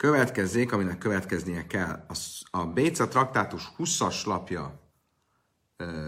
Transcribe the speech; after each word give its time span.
következzék, 0.00 0.72
aminek 0.72 0.98
következnie 0.98 1.66
kell. 1.66 2.04
A, 2.08 2.14
a 2.50 2.66
Béca 2.66 3.08
traktátus 3.08 3.72
20-as 3.78 4.26
lapja 4.26 4.80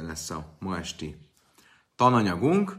lesz 0.03 0.31
a 0.31 0.57
ma 0.59 0.79
esti 0.79 1.19
tananyagunk, 1.97 2.77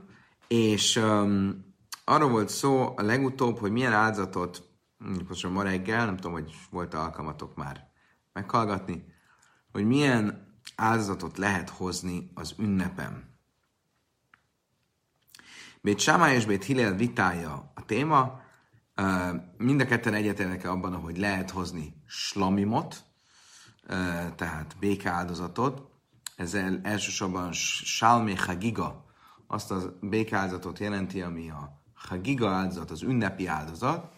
és 0.48 0.96
um, 0.96 1.66
arról 2.04 2.30
volt 2.30 2.50
szó 2.50 2.94
a 2.98 3.02
legutóbb, 3.02 3.58
hogy 3.58 3.72
milyen 3.72 3.94
áldozatot, 3.94 4.64
most 5.28 5.50
ma 5.50 5.64
reggel, 5.64 6.06
nem 6.06 6.16
tudom, 6.16 6.32
hogy 6.32 6.56
volt 6.70 6.94
alkalmatok 6.94 7.56
már 7.56 7.88
meghallgatni, 8.34 9.06
hogy 9.72 9.86
milyen 9.86 10.56
áldozatot 10.76 11.38
lehet 11.38 11.70
hozni 11.70 12.32
az 12.34 12.54
ünnepen. 12.58 13.38
Bét 15.82 16.00
Sámály 16.00 16.36
és 16.36 16.46
Bét 16.46 16.64
Hillel 16.64 16.96
vitája 16.96 17.72
a 17.76 17.86
téma, 17.86 18.42
mind 19.58 19.82
a 19.82 19.86
ketten 19.86 20.14
egyetérnek 20.14 20.66
abban, 20.66 20.96
hogy 20.96 21.18
lehet 21.18 21.52
hozni 21.52 22.02
slamimot, 22.06 23.04
tehát 24.36 24.76
békáldozatot, 24.80 25.92
ezzel 26.36 26.80
elsősorban 26.84 27.52
Salmi 27.52 28.36
Hagiga, 28.36 29.06
azt 29.48 29.72
a 29.72 29.98
békáldozatot 30.02 30.80
jelenti, 30.80 31.22
ami 31.22 31.50
a 31.50 31.82
Hagiga 31.94 32.50
áldozat, 32.50 32.92
az 32.92 33.02
ünnepi 33.02 33.48
áldozat, 33.48 34.12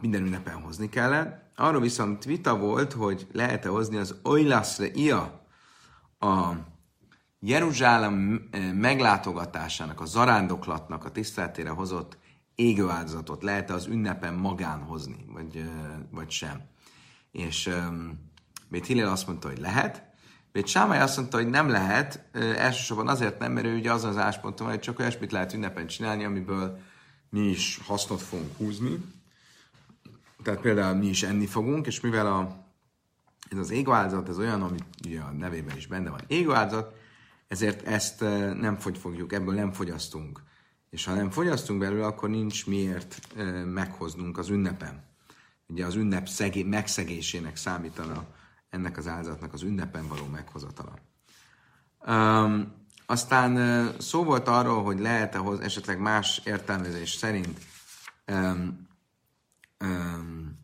minden 0.00 0.24
ünnepen 0.24 0.54
hozni 0.54 0.88
kellett. 0.88 1.50
Arról 1.56 1.80
viszont 1.80 2.24
vita 2.24 2.58
volt, 2.58 2.92
hogy 2.92 3.26
lehet-e 3.32 3.68
hozni 3.68 3.96
az 3.96 4.14
Oilaszre 4.22 4.90
ia, 4.92 5.46
a 6.18 6.52
Jeruzsálem 7.40 8.12
meglátogatásának, 8.74 10.00
a 10.00 10.04
zarándoklatnak 10.04 11.04
a 11.04 11.10
tiszteletére 11.10 11.70
hozott 11.70 12.18
égő 12.60 12.88
áldozatot 12.88 13.42
lehet-e 13.42 13.74
az 13.74 13.86
ünnepen 13.86 14.34
magán 14.34 14.80
hozni, 14.80 15.24
vagy, 15.32 15.70
vagy 16.10 16.30
sem. 16.30 16.60
És 17.32 17.70
Bét 18.68 18.86
Hillel 18.86 19.12
azt 19.12 19.26
mondta, 19.26 19.48
hogy 19.48 19.58
lehet, 19.58 20.08
Bét 20.52 20.66
Sámály 20.66 21.00
azt 21.00 21.16
mondta, 21.16 21.36
hogy 21.36 21.48
nem 21.48 21.68
lehet, 21.68 22.24
elsősorban 22.56 23.08
azért 23.08 23.38
nem, 23.38 23.52
mert 23.52 23.66
ő 23.66 23.76
ugye 23.76 23.92
az 23.92 24.04
az 24.04 24.16
áspontom, 24.16 24.68
hogy 24.68 24.80
csak 24.80 24.98
olyasmit 24.98 25.32
lehet 25.32 25.52
ünnepen 25.52 25.86
csinálni, 25.86 26.24
amiből 26.24 26.78
mi 27.28 27.40
is 27.40 27.80
hasznot 27.86 28.20
fogunk 28.20 28.56
húzni. 28.56 29.04
Tehát 30.42 30.60
például 30.60 30.96
mi 30.96 31.06
is 31.06 31.22
enni 31.22 31.46
fogunk, 31.46 31.86
és 31.86 32.00
mivel 32.00 32.26
a, 32.26 32.66
ez 33.50 33.58
az 33.58 33.70
égváldozat, 33.70 34.28
ez 34.28 34.38
olyan, 34.38 34.62
ami 34.62 34.78
ugye 35.06 35.20
a 35.20 35.30
nevében 35.30 35.76
is 35.76 35.86
benne 35.86 36.10
van, 36.10 36.20
égváldozat, 36.26 36.98
ezért 37.48 37.86
ezt 37.86 38.20
nem 38.60 38.76
fogy 38.76 38.98
fogjuk, 38.98 39.32
ebből 39.32 39.54
nem 39.54 39.72
fogyasztunk. 39.72 40.42
És 40.90 41.04
ha 41.04 41.14
nem 41.14 41.30
fogyasztunk 41.30 41.78
belőle, 41.78 42.06
akkor 42.06 42.28
nincs 42.28 42.66
miért 42.66 43.36
meghoznunk 43.64 44.38
az 44.38 44.48
ünnepen. 44.48 45.04
Ugye 45.68 45.86
az 45.86 45.94
ünnep 45.94 46.28
szegé, 46.28 46.62
megszegésének 46.62 47.56
számítana 47.56 48.26
ennek 48.70 48.96
az 48.96 49.06
áldozatnak 49.06 49.52
az 49.52 49.62
ünnepen 49.62 50.08
való 50.08 50.26
meghozatala. 50.26 50.98
Um, 52.06 52.72
aztán 53.06 53.92
szó 53.98 54.24
volt 54.24 54.48
arról, 54.48 54.82
hogy 54.82 54.98
lehet-e 54.98 55.38
hoz, 55.38 55.60
esetleg 55.60 56.00
más 56.00 56.40
értelmezés 56.44 57.10
szerint 57.10 57.58
um, 58.26 58.88
um, 59.80 60.58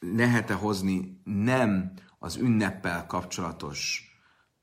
lehet-e 0.00 0.54
hozni 0.54 1.20
nem 1.24 1.92
az 2.18 2.36
ünneppel 2.36 3.06
kapcsolatos 3.06 4.11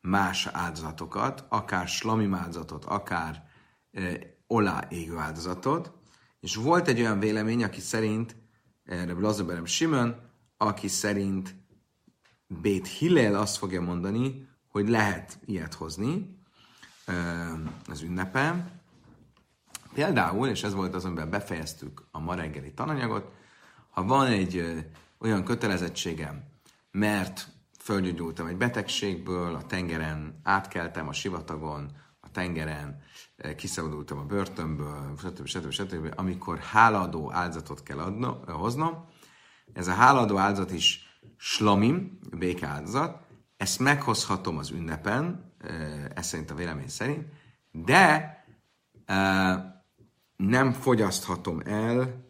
más 0.09 0.47
áldozatokat, 0.51 1.45
akár 1.49 1.87
slami 1.87 2.29
áldozatot, 2.33 2.85
akár 2.85 3.43
e, 3.91 4.01
olá 4.47 4.87
égő 4.89 5.17
áldozatot, 5.17 5.91
és 6.39 6.55
volt 6.55 6.87
egy 6.87 6.99
olyan 6.99 7.19
vélemény, 7.19 7.63
aki 7.63 7.79
szerint, 7.79 8.35
erre 8.83 9.13
Blazaberem 9.13 9.65
Simon, 9.65 10.15
aki 10.57 10.87
szerint 10.87 11.55
Bét 12.47 12.87
Hillel 12.87 13.35
azt 13.35 13.57
fogja 13.57 13.81
mondani, 13.81 14.47
hogy 14.67 14.89
lehet 14.89 15.39
ilyet 15.45 15.73
hozni 15.73 16.37
az 17.89 18.01
ünnepen. 18.01 18.81
Például, 19.93 20.47
és 20.47 20.63
ez 20.63 20.73
volt 20.73 20.95
az, 20.95 21.05
amiben 21.05 21.29
befejeztük 21.29 22.07
a 22.11 22.19
ma 22.19 22.33
reggeli 22.33 22.73
tananyagot, 22.73 23.31
ha 23.89 24.03
van 24.03 24.27
egy 24.27 24.85
olyan 25.17 25.43
kötelezettségem, 25.43 26.43
mert 26.91 27.47
fölgyógyultam 27.89 28.47
egy 28.47 28.57
betegségből, 28.57 29.55
a 29.55 29.65
tengeren 29.65 30.39
átkeltem 30.43 31.07
a 31.07 31.13
sivatagon, 31.13 31.91
a 32.19 32.31
tengeren, 32.31 33.01
eh, 33.35 33.55
kiszabadultam 33.55 34.17
a 34.17 34.23
börtönből, 34.23 35.17
stb. 35.17 35.45
stb. 35.45 35.71
stb. 35.71 36.13
Amikor 36.15 36.57
háladó 36.57 37.31
áldozatot 37.31 37.83
kell 37.83 37.99
adnom, 37.99 38.45
hoznom, 38.47 39.05
ez 39.73 39.87
a 39.87 39.93
háladó 39.93 40.37
áldozat 40.37 40.71
is 40.71 41.19
slamim, 41.37 42.19
béke 42.37 42.67
áldozat, 42.67 43.27
ezt 43.57 43.79
meghozhatom 43.79 44.57
az 44.57 44.71
ünnepen, 44.71 45.53
eh, 45.57 46.05
ez 46.15 46.27
szerint 46.27 46.51
a 46.51 46.55
vélemény 46.55 46.89
szerint, 46.89 47.25
de 47.71 48.37
nem 50.35 50.71
fogyaszthatom 50.71 51.59
el 51.65 52.27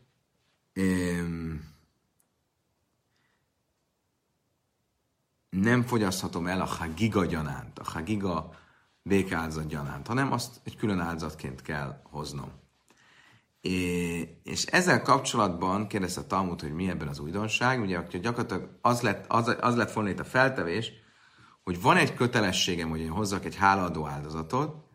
nem 5.50 5.84
fogyaszthatom 5.84 6.48
el 6.48 6.62
a 6.62 6.66
hagiga 6.66 7.26
gyanánt, 7.26 7.80
a 7.80 7.84
hagiga 7.84 8.50
békáldozat 9.02 9.68
gyanánt, 9.68 10.08
hanem 10.08 10.32
azt 10.32 10.62
egy 10.64 10.76
külön 10.76 11.00
áldozatként 11.00 11.62
kell 11.62 12.02
hoznom. 12.04 12.52
É, 13.62 14.20
és 14.44 14.66
ezzel 14.66 15.02
kapcsolatban 15.02 15.88
kérdezte 15.88 16.22
a 16.22 16.28
Talmud, 16.28 16.62
hogy 16.62 16.74
mi 16.74 16.90
ebben 16.90 17.08
az 17.08 17.20
újdonság. 17.20 17.82
Ugye 17.82 18.02
gyakorlatilag 18.22 18.78
az 18.82 19.02
lett, 19.02 19.26
az, 19.28 19.56
az 19.62 19.76
lett 19.76 19.92
volna 19.92 20.10
itt 20.10 20.20
a 20.20 20.24
feltevés, 20.24 20.92
hogy 21.64 21.82
van 21.82 21.98
egy 21.98 22.14
kötelességem, 22.14 22.90
hogy 22.90 23.00
én 23.00 23.10
hozzak 23.10 23.46
egy 23.46 23.56
hálaadó 23.56 24.08
áldozatot, 24.08 24.88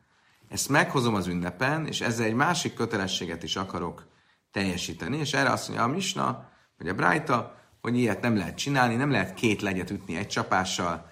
ezt 0.49 0.69
meghozom 0.69 1.15
az 1.15 1.27
ünnepen, 1.27 1.87
és 1.87 2.01
ezzel 2.01 2.27
egy 2.27 2.35
másik 2.35 2.75
kötelességet 2.75 3.43
is 3.43 3.57
akarok 3.57 4.07
teljesíteni, 4.51 5.17
és 5.17 5.33
erre 5.33 5.51
azt 5.51 5.69
mondja 5.69 5.87
a 5.87 5.89
Misna, 5.89 6.49
vagy 6.79 6.89
a 6.89 6.95
Brájta, 6.95 7.57
hogy 7.85 7.99
ilyet 7.99 8.21
nem 8.21 8.37
lehet 8.37 8.57
csinálni, 8.57 8.95
nem 8.95 9.11
lehet 9.11 9.35
két 9.35 9.63
legyet 9.63 9.91
ütni 9.91 10.17
egy 10.17 10.27
csapással, 10.27 11.11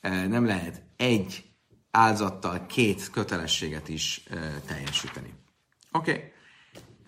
nem 0.00 0.46
lehet 0.46 0.82
egy 0.96 1.44
áldozattal 1.90 2.66
két 2.66 3.10
kötelességet 3.10 3.88
is 3.88 4.22
teljesíteni. 4.66 5.34
Oké. 5.92 6.32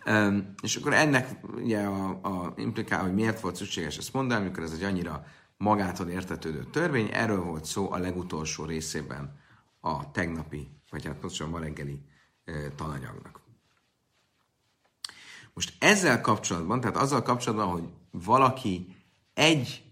Okay. 0.05 0.43
És 0.63 0.77
akkor 0.77 0.93
ennek 0.93 1.29
ugye 1.55 1.81
a, 1.81 2.09
a 2.23 2.53
implikál, 2.57 3.03
hogy 3.03 3.15
miért 3.15 3.41
volt 3.41 3.57
szükséges 3.57 3.97
ezt 3.97 4.13
mondani, 4.13 4.41
amikor 4.41 4.63
ez 4.63 4.73
egy 4.73 4.83
annyira 4.83 5.27
magától 5.57 6.09
értetődő 6.09 6.65
törvény, 6.65 7.09
erről 7.13 7.43
volt 7.43 7.65
szó 7.65 7.93
a 7.93 7.99
legutolsó 7.99 8.65
részében 8.65 9.41
a 9.81 10.11
tegnapi, 10.11 10.69
vagy 10.91 11.05
hát 11.05 11.15
pontosan 11.15 11.49
ma 11.49 11.59
reggeli 11.59 12.03
tananyagnak. 12.75 13.41
Most 15.55 15.75
ezzel 15.79 16.21
kapcsolatban, 16.21 16.81
tehát 16.81 16.97
azzal 16.97 17.23
kapcsolatban, 17.23 17.69
hogy 17.69 17.89
valaki 18.11 18.95
egy 19.37 19.85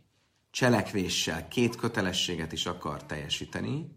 cselekvéssel 0.51 1.49
két 1.49 1.77
kötelességet 1.77 2.53
is 2.53 2.67
akar 2.67 3.05
teljesíteni, 3.05 3.97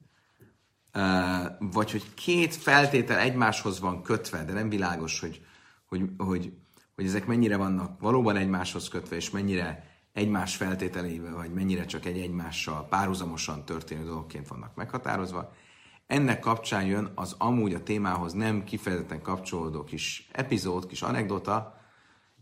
vagy 1.59 1.91
hogy 1.91 2.13
két 2.13 2.55
feltétel 2.55 3.19
egymáshoz 3.19 3.79
van 3.79 4.01
kötve, 4.01 4.43
de 4.43 4.53
nem 4.53 4.69
világos, 4.69 5.19
hogy, 5.19 5.45
hogy, 5.85 6.01
hogy, 6.17 6.53
hogy 6.95 7.05
ezek 7.05 7.25
mennyire 7.25 7.57
vannak 7.57 7.99
valóban 7.99 8.35
egymáshoz 8.35 8.87
kötve, 8.87 9.15
és 9.15 9.29
mennyire 9.29 9.83
egymás 10.13 10.55
feltételével, 10.55 11.35
vagy 11.35 11.53
mennyire 11.53 11.85
csak 11.85 12.05
egy 12.05 12.19
egymással 12.19 12.87
párhuzamosan 12.87 13.65
történő 13.65 14.03
dolgokként 14.03 14.47
vannak 14.47 14.75
meghatározva. 14.75 15.53
Ennek 16.07 16.39
kapcsán 16.39 16.85
jön 16.85 17.11
az 17.15 17.35
amúgy 17.37 17.73
a 17.73 17.83
témához 17.83 18.33
nem 18.33 18.63
kifejezetten 18.63 19.21
kapcsolódó 19.21 19.83
kis 19.83 20.29
epizód, 20.31 20.85
kis 20.85 21.01
anekdota, 21.01 21.77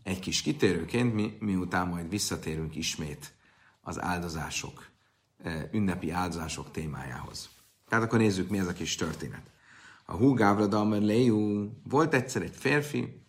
egy 0.06 0.18
kis 0.18 0.42
kitérőként, 0.42 1.14
mi, 1.14 1.36
miután 1.40 1.88
majd 1.88 2.08
visszatérünk 2.08 2.76
ismét 2.76 3.32
az 3.80 4.00
áldozások, 4.00 4.86
e, 5.42 5.68
ünnepi 5.72 6.10
áldozások 6.10 6.70
témájához. 6.70 7.48
Tehát 7.88 8.04
akkor 8.04 8.18
nézzük, 8.18 8.50
mi 8.50 8.58
ez 8.58 8.66
a 8.66 8.72
kis 8.72 8.94
történet. 8.94 9.50
A 10.04 10.12
Húgávra 10.12 10.66
Damer 10.66 11.00
Lejú 11.00 11.70
volt 11.88 12.14
egyszer 12.14 12.42
egy 12.42 12.54
férfi, 12.56 13.22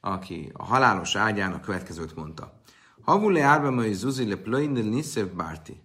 aki 0.00 0.50
a 0.52 0.64
halálos 0.64 1.16
ágyán 1.16 1.52
a 1.52 1.60
következőt 1.60 2.14
mondta. 2.14 2.60
Havule 3.00 3.42
árba 3.42 3.70
mai 3.70 3.92
zuzi 3.92 4.38
le 4.44 4.58
niszev 4.66 5.26
bárti. 5.26 5.82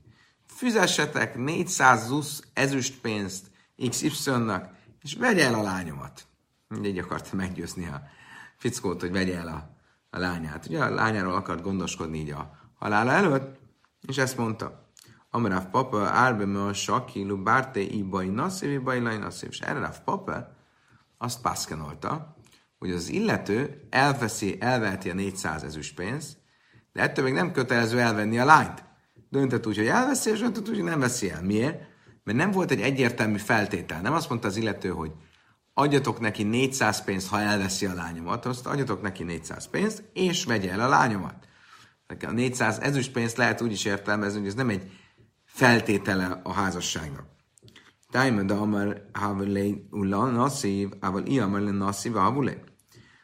Füzessetek 0.48 1.38
400 1.38 2.06
zusz 2.06 2.44
ezüstpénzt 2.54 3.52
XY-nak, 3.90 4.74
és 5.02 5.16
vegye 5.16 5.46
el 5.46 5.54
a 5.54 5.62
lányomat. 5.62 6.26
Mindegy 6.68 7.00
akarta 7.00 7.36
meggyőzni 7.36 7.86
a 7.86 8.02
fickót, 8.58 9.02
hogy 9.02 9.12
vegye 9.12 9.38
el 9.38 9.48
a 9.48 9.78
a 10.10 10.20
lányát. 10.20 10.66
Ugye 10.66 10.84
a 10.84 10.90
lányáról 10.90 11.34
akart 11.34 11.62
gondoskodni 11.62 12.18
így 12.18 12.32
a 12.32 12.52
halála 12.74 13.12
előtt, 13.12 13.60
és 14.08 14.18
ezt 14.18 14.38
mondta. 14.38 14.88
Amráv 15.30 15.70
papa 15.70 16.00
árbe 16.00 16.46
me 16.46 16.64
a 16.64 16.74
sakilu 16.74 17.44
bárte 17.44 17.80
ibai 17.80 18.28
nasszív, 18.28 18.72
ibai 18.72 19.00
laj 19.00 19.18
nasszív. 19.18 19.50
És 19.52 19.60
erre 19.60 19.80
Ráv 19.80 20.04
papa 20.04 20.56
azt 21.18 21.42
pászkenolta, 21.42 22.36
hogy 22.80 22.92
az 22.92 23.10
illető 23.10 23.88
elveszi, 23.90 24.58
elveheti 24.60 25.10
a 25.10 25.14
400 25.14 25.64
ezüstpénzt, 25.64 26.38
de 26.94 27.02
ettől 27.02 27.26
még 27.26 27.34
nem 27.34 27.52
kötelező 27.52 28.00
elvenni 28.00 28.40
a 28.40 28.46
lányt. 28.46 28.84
Döntött 29.30 29.68
úgy, 29.68 29.78
hogy 29.78 29.88
elveszi, 29.88 30.30
és 30.30 30.40
döntött 30.40 30.70
úgy, 30.70 30.76
hogy 30.76 30.84
nem 30.84 31.00
veszi 31.00 31.30
el. 31.32 31.44
Miért? 31.44 31.82
Mert 32.24 32.38
nem 32.38 32.52
volt 32.52 32.72
egy 32.72 32.82
egyértelmű 32.82 33.38
feltétel. 33.38 34.02
Nem 34.02 34.14
azt 34.14 34.30
mondta 34.30 34.48
az 34.48 34.56
illető, 34.56 34.90
hogy 34.90 35.12
adjatok 35.80 36.20
neki 36.20 36.44
400 36.44 37.04
pénzt, 37.04 37.30
ha 37.30 37.40
elveszi 37.40 37.86
a 37.86 37.94
lányomat, 37.94 38.46
azt 38.46 38.66
adjatok 38.66 39.02
neki 39.02 39.24
400 39.24 39.68
pénzt, 39.68 40.04
és 40.14 40.44
vegye 40.44 40.72
el 40.72 40.80
a 40.80 40.88
lányomat. 40.88 41.48
A 42.08 42.32
400 42.32 42.80
ezüstpénzt 42.80 43.38
lehet 43.38 43.62
úgy 43.62 43.72
is 43.72 43.86
értelmezni, 43.86 44.40
hogy 44.40 44.48
ez 44.48 44.54
nem 44.54 44.70
egy 44.70 44.92
feltétele 45.46 46.40
a 46.44 46.54
házasságnak. 46.54 47.26
Tájma 48.10 48.42
de 48.42 48.54
amar 48.54 49.10
havelé 49.14 49.88
ulla 49.92 50.26
nasszív, 50.26 50.90
ával 51.00 51.26
i 51.26 51.40
amar 51.40 51.60
le 51.60 51.72
nasszív, 51.72 52.14
havulé. 52.14 52.64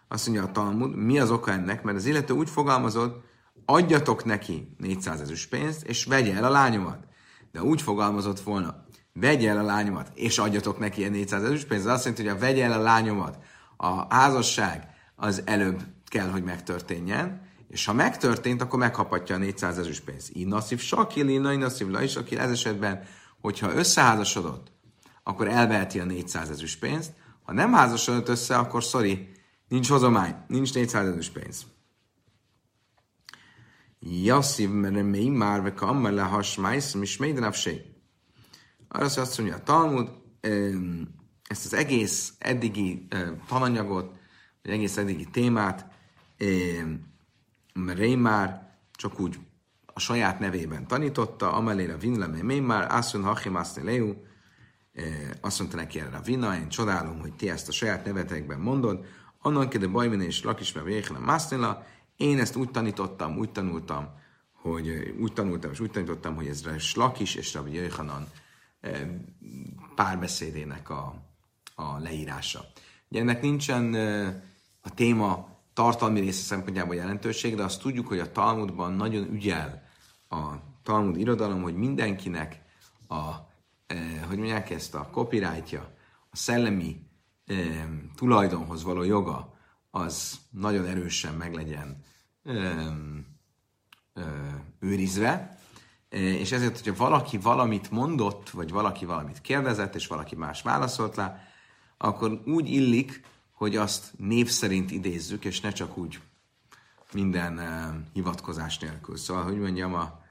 Azt 0.07 0.27
mondja 0.27 0.45
a 0.45 0.51
Talmud, 0.51 0.95
mi 0.95 1.19
az 1.19 1.31
oka 1.31 1.51
ennek? 1.51 1.83
Mert 1.83 1.97
az 1.97 2.05
illető 2.05 2.33
úgy 2.33 2.49
fogalmazott, 2.49 3.23
adjatok 3.65 4.25
neki 4.25 4.75
400 4.77 5.21
ezüst 5.21 5.49
pénzt, 5.49 5.83
és 5.83 6.05
vegye 6.05 6.35
el 6.35 6.43
a 6.43 6.49
lányomat. 6.49 7.07
De 7.51 7.63
úgy 7.63 7.81
fogalmazott 7.81 8.39
volna, 8.39 8.84
vegye 9.19 9.49
el 9.49 9.57
a 9.57 9.63
lányomat, 9.63 10.11
és 10.13 10.37
adjatok 10.37 10.79
neki 10.79 11.05
a 11.05 11.09
400 11.09 11.43
ezüst 11.43 11.67
pénzt, 11.67 11.85
az 11.85 11.91
azt 11.91 12.05
jelenti, 12.05 12.27
hogy 12.27 12.37
a 12.37 12.39
vegye 12.39 12.63
el 12.63 12.79
a 12.79 12.81
lányomat, 12.81 13.37
a 13.77 14.15
házasság 14.15 14.87
az 15.15 15.41
előbb 15.45 15.83
kell, 16.05 16.29
hogy 16.29 16.43
megtörténjen, 16.43 17.41
és 17.67 17.85
ha 17.85 17.93
megtörtént, 17.93 18.61
akkor 18.61 18.79
megkaphatja 18.79 19.35
a 19.35 19.37
400 19.37 19.77
ezüst 19.77 20.03
pénzt. 20.03 20.29
Innaszív 20.33 20.79
sakil, 20.79 21.29
innaszív 21.29 21.87
la 21.87 22.01
is, 22.01 22.15
aki 22.15 22.37
ez 22.37 22.51
esetben, 22.51 23.03
hogyha 23.41 23.73
összeházasodott, 23.73 24.71
akkor 25.23 25.47
elveheti 25.47 25.99
a 25.99 26.05
400 26.05 26.49
ezüst 26.49 26.79
pénzt. 26.79 27.13
Ha 27.43 27.53
nem 27.53 27.73
házasodott 27.73 28.29
össze, 28.29 28.57
akkor 28.57 28.81
sorry, 28.81 29.29
nincs 29.67 29.89
hozomány, 29.89 30.35
nincs 30.47 30.73
400 30.73 31.07
ezüst 31.07 31.31
pénz. 31.31 31.65
Jasszív, 33.99 34.69
mert 34.69 35.03
még 35.03 35.31
már 35.31 35.61
ve 35.61 35.73
kammel 35.73 36.13
le 36.13 36.21
hasmájsz, 36.21 36.93
és 36.93 37.17
még 37.17 37.33
napsé. 37.33 37.94
Arra 38.95 39.05
azt 39.05 39.37
mondja 39.37 39.55
a 39.55 39.63
Talmud, 39.63 40.09
ezt 41.47 41.65
az 41.65 41.73
egész 41.73 42.33
eddigi 42.39 43.07
tananyagot, 43.47 44.15
vagy 44.63 44.71
egész 44.71 44.97
eddigi 44.97 45.25
témát, 45.25 45.85
már 48.15 48.77
csak 48.91 49.19
úgy 49.19 49.39
a 49.85 49.99
saját 49.99 50.39
nevében 50.39 50.87
tanította, 50.87 51.53
amelére 51.53 51.97
vinle 51.97 52.27
már, 52.61 52.91
asszun 52.91 53.23
hachim 53.23 53.59
leu, 53.83 54.13
azt 55.41 55.59
mondta 55.59 55.77
neki 55.77 55.99
erre 55.99 56.17
a 56.17 56.21
vina, 56.21 56.55
én 56.55 56.69
csodálom, 56.69 57.19
hogy 57.19 57.33
ti 57.33 57.49
ezt 57.49 57.67
a 57.67 57.71
saját 57.71 58.05
nevetekben 58.05 58.59
mondod, 58.59 59.05
annak 59.39 59.75
de 59.75 59.87
bajmin 59.87 60.21
és 60.21 60.43
lakisme 60.43 60.81
véhelen 60.81 61.21
másznila, 61.21 61.85
én 62.17 62.39
ezt 62.39 62.55
úgy 62.55 62.71
tanítottam, 62.71 63.37
úgy 63.37 63.51
tanultam, 63.51 64.09
hogy 64.51 65.15
úgy 65.19 65.33
tanultam 65.33 65.71
és 65.71 65.79
úgy 65.79 65.91
tanítottam, 65.91 66.35
hogy 66.35 66.47
ez 66.47 66.81
Slakis 66.81 67.35
és 67.35 67.53
Rabbi 67.53 67.73
Jöjhanan 67.73 68.27
párbeszédének 69.95 70.89
a, 70.89 71.15
a 71.75 71.97
leírása. 71.99 72.65
Ugye 73.09 73.19
ennek 73.19 73.41
nincsen 73.41 73.93
a 74.81 74.93
téma 74.93 75.55
tartalmi 75.73 76.19
része 76.19 76.43
szempontjából 76.43 76.95
jelentőség, 76.95 77.55
de 77.55 77.63
azt 77.63 77.81
tudjuk, 77.81 78.07
hogy 78.07 78.19
a 78.19 78.31
Talmudban 78.31 78.93
nagyon 78.93 79.33
ügyel 79.33 79.83
a 80.29 80.43
Talmud 80.83 81.17
irodalom, 81.17 81.61
hogy 81.61 81.75
mindenkinek 81.75 82.61
a, 83.07 83.31
eh, 83.87 84.21
hogy 84.27 84.37
mondják 84.37 84.69
ezt, 84.69 84.95
a 84.95 85.09
copyrightja, 85.11 85.89
a 86.29 86.35
szellemi 86.35 87.01
eh, 87.45 87.85
tulajdonhoz 88.15 88.83
való 88.83 89.03
joga, 89.03 89.53
az 89.91 90.39
nagyon 90.49 90.85
erősen 90.85 91.33
meg 91.33 91.53
legyen 91.53 92.03
eh, 92.43 92.87
eh, 94.13 94.25
őrizve, 94.79 95.29
eh, 95.31 95.54
és 96.09 96.51
ezért, 96.51 96.79
hogyha 96.79 97.05
valaki 97.05 97.37
valamit 97.37 97.91
mondott, 97.91 98.49
vagy 98.49 98.71
valaki 98.71 99.05
valamit 99.05 99.41
kérdezett, 99.41 99.95
és 99.95 100.07
valaki 100.07 100.35
más 100.35 100.61
válaszolt 100.61 101.15
rá, 101.15 101.39
akkor 101.97 102.41
úgy 102.45 102.69
illik, 102.69 103.21
hogy 103.51 103.75
azt 103.75 104.13
név 104.17 104.49
szerint 104.49 104.91
idézzük, 104.91 105.45
és 105.45 105.61
ne 105.61 105.71
csak 105.71 105.97
úgy 105.97 106.19
minden 107.13 107.59
hivatkozás 108.13 108.77
nélkül. 108.79 109.17
Szóval, 109.17 109.43
hogy 109.43 109.59
mondjam, 109.59 109.93
a 109.93 110.23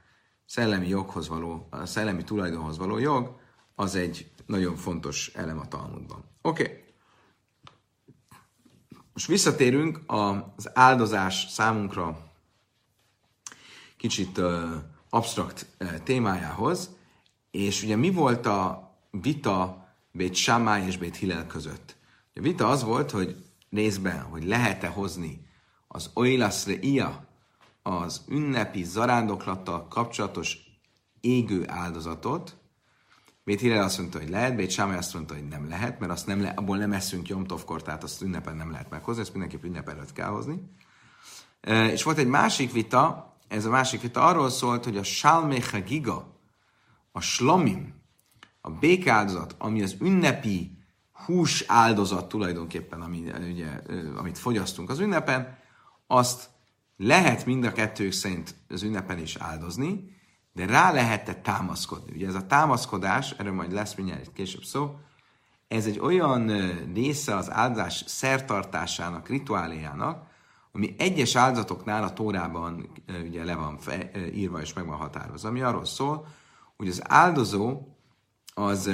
szellemi 0.45 0.87
joghoz 0.87 1.27
való, 1.27 1.67
a 1.69 1.85
szellemi 1.85 2.23
tulajdonhoz 2.23 2.77
való 2.77 2.97
jog, 2.97 3.39
az 3.75 3.95
egy 3.95 4.31
nagyon 4.45 4.75
fontos 4.75 5.27
elem 5.27 5.59
a 5.59 5.67
Talmudban. 5.67 6.23
Oké. 6.41 6.63
Okay. 6.63 6.83
Most 9.13 9.27
visszatérünk 9.27 9.99
az 10.05 10.69
áldozás 10.77 11.45
számunkra 11.49 12.31
kicsit 13.97 14.37
uh, 14.37 14.73
absztrakt 15.15 15.67
uh, 15.79 16.03
témájához, 16.03 16.89
és 17.51 17.83
ugye 17.83 17.95
mi 17.95 18.11
volt 18.11 18.45
a 18.45 18.91
vita 19.11 19.87
Bét 20.11 20.35
Sámály 20.35 20.85
és 20.85 20.97
Bét 20.97 21.15
Hillel 21.15 21.47
között? 21.47 21.95
A 22.33 22.41
vita 22.41 22.67
az 22.67 22.83
volt, 22.83 23.11
hogy 23.11 23.35
részben, 23.69 24.21
hogy 24.21 24.43
lehet-e 24.43 24.87
hozni 24.87 25.47
az 25.87 26.09
oilaszre 26.13 26.73
ia, 26.81 27.27
az 27.83 28.21
ünnepi 28.27 28.83
zarándoklattal 28.83 29.87
kapcsolatos 29.87 30.57
égő 31.21 31.63
áldozatot. 31.67 32.57
Bét 33.43 33.59
Hillel 33.59 33.83
azt 33.83 33.97
mondta, 33.97 34.19
hogy 34.19 34.29
lehet, 34.29 34.55
Bét 34.55 34.71
Sámai 34.71 34.97
azt 34.97 35.13
mondta, 35.13 35.33
hogy 35.33 35.47
nem 35.47 35.69
lehet, 35.69 35.99
mert 35.99 36.11
azt 36.11 36.27
nem 36.27 36.41
le, 36.41 36.49
abból 36.49 36.77
nem 36.77 36.93
eszünk 36.93 37.27
Jomtovkor, 37.27 37.81
tehát 37.81 38.03
azt 38.03 38.21
ünnepen 38.21 38.55
nem 38.55 38.71
lehet 38.71 38.89
meghozni, 38.89 39.21
ezt 39.21 39.31
mindenképp 39.31 39.63
ünnep 39.63 39.89
előtt 39.89 40.13
kell 40.13 40.29
hozni. 40.29 40.61
E, 41.61 41.91
és 41.91 42.03
volt 42.03 42.17
egy 42.17 42.27
másik 42.27 42.71
vita, 42.71 43.34
ez 43.47 43.65
a 43.65 43.69
másik 43.69 44.01
vita 44.01 44.25
arról 44.25 44.49
szólt, 44.49 44.83
hogy 44.83 44.97
a 44.97 45.03
Salmecha 45.03 45.81
Giga, 45.81 46.39
a 47.11 47.21
Slamim, 47.21 47.93
a 48.61 48.69
békáldozat, 48.69 49.55
ami 49.57 49.81
az 49.81 49.95
ünnepi 50.01 50.77
hús 51.25 51.63
áldozat 51.67 52.27
tulajdonképpen, 52.27 53.01
ami, 53.01 53.23
ugye, 53.51 53.81
amit 54.15 54.37
fogyasztunk 54.37 54.89
az 54.89 54.99
ünnepen, 54.99 55.57
azt 56.07 56.49
lehet 56.97 57.45
mind 57.45 57.63
a 57.63 57.71
kettők 57.71 58.11
szerint 58.11 58.55
az 58.69 58.83
ünnepen 58.83 59.19
is 59.19 59.35
áldozni, 59.35 60.13
de 60.53 60.65
rá 60.65 60.91
lehet 60.91 61.41
támaszkodni. 61.41 62.11
Ugye 62.15 62.27
ez 62.27 62.35
a 62.35 62.45
támaszkodás, 62.45 63.31
erről 63.31 63.53
majd 63.53 63.71
lesz 63.71 63.95
mindjárt 63.95 64.33
később 64.33 64.63
szó, 64.63 64.99
ez 65.67 65.85
egy 65.85 65.99
olyan 65.99 66.47
része 66.93 67.35
az 67.35 67.51
áldás 67.51 68.03
szertartásának, 68.07 69.27
rituáléjának, 69.27 70.27
ami 70.75 70.95
egyes 70.97 71.35
áldozatoknál 71.35 72.03
a 72.03 72.13
Tórában 72.13 72.89
ugye 73.27 73.43
le 73.43 73.55
van 73.55 73.77
fe, 73.77 74.11
írva 74.33 74.61
és 74.61 74.73
meg 74.73 74.85
van 74.85 74.97
határozva, 74.97 75.49
ami 75.49 75.61
arról 75.61 75.85
szól, 75.85 76.27
hogy 76.77 76.87
az 76.87 77.01
áldozó 77.03 77.81
az 78.53 78.91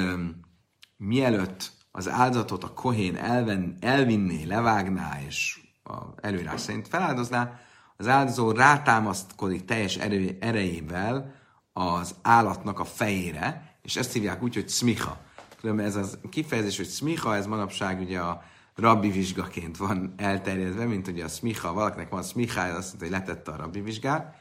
mielőtt 0.97 1.71
az 1.91 2.09
áldozatot 2.09 2.63
a 2.63 2.73
kohén 2.73 3.15
elven, 3.15 3.77
elvinné, 3.79 4.43
levágná, 4.43 5.19
és 5.27 5.59
a 5.83 5.97
előírás 6.21 6.61
szerint 6.61 6.87
feláldozná, 6.87 7.59
az 7.97 8.07
áldozó 8.07 8.51
rátámaszkodik 8.51 9.65
teljes 9.65 9.97
erő, 9.97 10.37
erejével 10.39 11.35
az 11.73 12.15
állatnak 12.21 12.79
a 12.79 12.85
fejére, 12.85 13.75
és 13.81 13.95
ezt 13.95 14.13
hívják 14.13 14.43
úgy, 14.43 14.53
hogy 14.53 14.69
smicha. 14.69 15.17
Különben 15.59 15.85
ez 15.85 15.95
a 15.95 16.29
kifejezés, 16.29 16.77
hogy 16.77 16.89
smicha, 16.89 17.35
ez 17.35 17.47
manapság 17.47 17.99
ugye 17.99 18.19
a 18.19 18.43
rabbi 18.81 19.09
vizsgaként 19.09 19.77
van 19.77 20.13
elterjedve, 20.17 20.85
mint 20.85 21.07
ugye 21.07 21.23
a 21.23 21.27
smicha, 21.27 21.73
valakinek 21.73 22.09
van 22.09 22.23
smicha, 22.23 22.61
azt 22.61 22.71
jelenti, 22.71 22.97
hogy 22.99 23.09
letette 23.09 23.51
a 23.51 23.55
rabbi 23.55 23.81
vizsgát. 23.81 24.35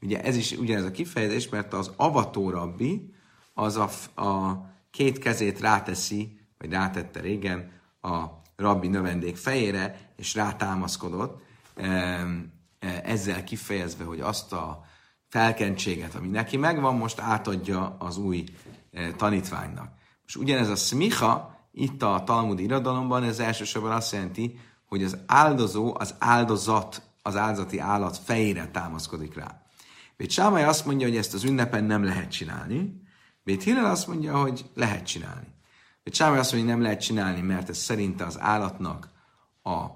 Ugye 0.00 0.22
ez 0.22 0.36
is 0.36 0.52
ugyanez 0.52 0.84
a 0.84 0.90
kifejezés, 0.90 1.48
mert 1.48 1.72
az 1.72 1.90
avató 1.96 2.50
rabbi 2.50 3.14
az 3.54 3.76
a, 3.76 3.88
a 4.22 4.64
két 4.90 5.18
kezét 5.18 5.60
ráteszi 5.60 6.40
vagy 6.58 6.70
rátette 6.70 7.20
régen 7.20 7.70
a 8.00 8.24
rabbi 8.56 8.88
növendék 8.88 9.36
fejére, 9.36 10.12
és 10.16 10.34
rátámaszkodott, 10.34 11.42
e, 11.74 12.26
ezzel 13.04 13.44
kifejezve, 13.44 14.04
hogy 14.04 14.20
azt 14.20 14.52
a 14.52 14.84
felkentséget, 15.28 16.14
ami 16.14 16.28
neki 16.28 16.56
megvan, 16.56 16.96
most 16.96 17.20
átadja 17.20 17.96
az 17.98 18.16
új 18.16 18.44
e, 18.92 19.12
tanítványnak. 19.12 19.88
És 20.26 20.36
ugyanez 20.36 20.68
a 20.68 20.76
smicha, 20.76 21.61
itt 21.72 22.02
a 22.02 22.22
Talmud 22.24 22.58
irodalomban, 22.58 23.22
ez 23.22 23.38
elsősorban 23.38 23.92
azt 23.92 24.12
jelenti, 24.12 24.58
hogy 24.86 25.04
az 25.04 25.16
áldozó, 25.26 25.94
az 25.98 26.14
áldozat, 26.18 27.02
az 27.22 27.36
áldozati 27.36 27.78
állat 27.78 28.16
fejére 28.16 28.70
támaszkodik 28.70 29.34
rá. 29.34 29.62
Bét 30.16 30.30
Sámai 30.30 30.62
azt 30.62 30.86
mondja, 30.86 31.06
hogy 31.06 31.16
ezt 31.16 31.34
az 31.34 31.44
ünnepen 31.44 31.84
nem 31.84 32.04
lehet 32.04 32.30
csinálni, 32.30 33.00
Bét 33.44 33.62
Hillel 33.62 33.84
azt 33.90 34.06
mondja, 34.06 34.40
hogy 34.40 34.70
lehet 34.74 35.06
csinálni. 35.06 35.46
Egy 36.02 36.14
Sámai 36.14 36.38
azt 36.38 36.52
mondja, 36.52 36.70
hogy 36.70 36.78
nem 36.78 36.88
lehet 36.90 37.04
csinálni, 37.04 37.40
mert 37.40 37.68
ez 37.68 37.78
szerinte 37.78 38.24
az 38.24 38.40
állatnak 38.40 39.08
a, 39.62 39.86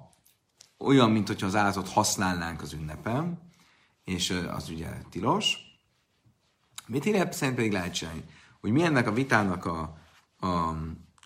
olyan, 0.77 1.11
mint 1.11 1.27
hogyha 1.27 1.47
az 1.47 1.55
állatot 1.55 1.89
használnánk 1.89 2.61
az 2.61 2.73
ünnepen, 2.73 3.51
és 4.03 4.29
az 4.51 4.69
ugye 4.69 4.89
tilos. 5.09 5.57
Mit 6.85 7.05
írja 7.05 7.31
szerint 7.31 7.55
pedig 7.57 7.71
lehet 7.71 7.93
csinálni? 7.93 8.23
Hogy 8.59 8.71
mi 8.71 8.83
ennek 8.83 9.07
a 9.07 9.13
vitának 9.13 9.65
a, 9.65 9.97
a, 10.39 10.73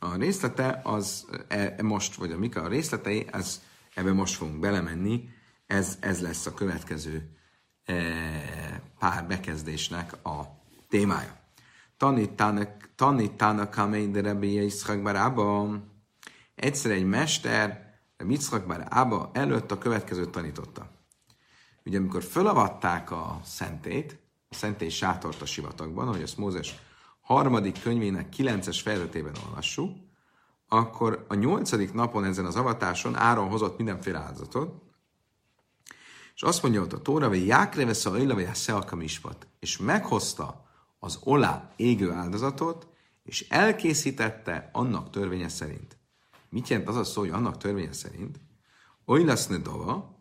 a 0.03 0.15
részlete 0.15 0.81
az 0.83 1.27
e, 1.47 1.73
e 1.77 1.83
most, 1.83 2.15
vagy 2.15 2.31
a 2.31 2.37
mika 2.37 2.61
a 2.61 2.67
részletei, 2.67 3.27
ez, 3.31 3.61
ebbe 3.93 4.13
most 4.13 4.35
fogunk 4.35 4.59
belemenni, 4.59 5.29
ez, 5.67 5.97
ez 5.99 6.21
lesz 6.21 6.45
a 6.45 6.53
következő 6.53 7.29
e, 7.85 7.93
pár 8.99 9.27
bekezdésnek 9.27 10.25
a 10.25 10.41
témája. 10.89 11.39
Tanítának 12.95 13.71
kamein 13.71 14.11
de 14.11 14.21
Rebbe 14.21 14.45
Yitzchak 14.45 15.01
Barába. 15.01 15.79
Egyszer 16.55 16.91
egy 16.91 17.05
mester, 17.05 17.93
Yitzchak 18.27 18.65
Barába 18.65 19.29
előtt 19.33 19.71
a 19.71 19.77
következőt 19.77 20.29
tanította. 20.29 20.89
Ugye 21.85 21.97
amikor 21.97 22.23
fölavatták 22.23 23.11
a 23.11 23.41
szentét, 23.43 24.19
a 24.49 24.55
szentély 24.55 24.89
sátort 24.89 25.41
a 25.41 25.45
sivatagban, 25.45 26.07
ahogy 26.07 26.21
ezt 26.21 26.37
Mózes 26.37 26.75
harmadik 27.31 27.81
könyvének 27.81 28.29
kilences 28.29 28.81
fejezetében 28.81 29.33
olvassuk, 29.45 29.97
akkor 30.67 31.25
a 31.27 31.33
nyolcadik 31.33 31.93
napon 31.93 32.23
ezen 32.23 32.45
az 32.45 32.55
avatáson 32.55 33.15
Áron 33.15 33.49
hozott 33.49 33.77
mindenféle 33.77 34.19
áldozatot, 34.19 34.81
és 36.35 36.43
azt 36.43 36.61
mondja 36.61 36.81
ott 36.81 36.93
a 36.93 37.01
Tóra, 37.01 37.27
hogy 37.27 37.45
Jákrevesz 37.45 38.05
a 38.05 38.17
Ilave 38.17 38.53
Szeakamispat, 38.53 39.47
és 39.59 39.77
meghozta 39.77 40.65
az 40.99 41.19
olá 41.23 41.73
égő 41.75 42.11
áldozatot, 42.11 42.87
és 43.23 43.49
elkészítette 43.49 44.69
annak 44.73 45.09
törvénye 45.09 45.49
szerint. 45.49 45.97
Mit 46.49 46.67
jelent 46.67 46.89
az 46.89 46.95
a 46.95 47.03
szó, 47.03 47.21
hogy 47.21 47.29
annak 47.29 47.57
törvénye 47.57 47.93
szerint? 47.93 48.39
Oilaszne 49.05 49.57
dova, 49.57 50.19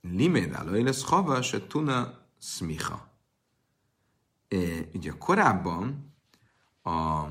liméd 0.00 0.64
lesz 0.64 1.04
hava, 1.04 1.40
tuna 1.68 2.26
smicha. 2.40 3.07
Ugye 4.94 5.12
korábban 5.18 6.14
a, 6.82 7.24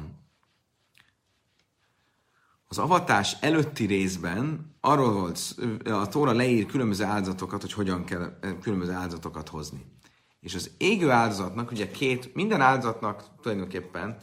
az 2.68 2.78
avatás 2.78 3.38
előtti 3.42 3.86
részben 3.86 4.76
arról 4.82 5.14
volt, 5.14 5.56
a 5.86 6.08
Tóra 6.08 6.32
leír 6.32 6.66
különböző 6.66 7.04
áldozatokat, 7.04 7.62
hogy 7.62 7.74
hogyan 7.74 8.04
kell 8.04 8.40
különböző 8.62 8.92
áldozatokat 8.92 9.50
hozni. 9.50 9.86
És 10.40 10.56
az 10.56 10.72
égő 10.78 11.10
áldozatnak, 11.10 11.72
ugye 11.72 11.92
két, 11.92 12.34
minden 12.36 12.62
áldozatnak 12.62 13.24
tulajdonképpen 13.42 14.18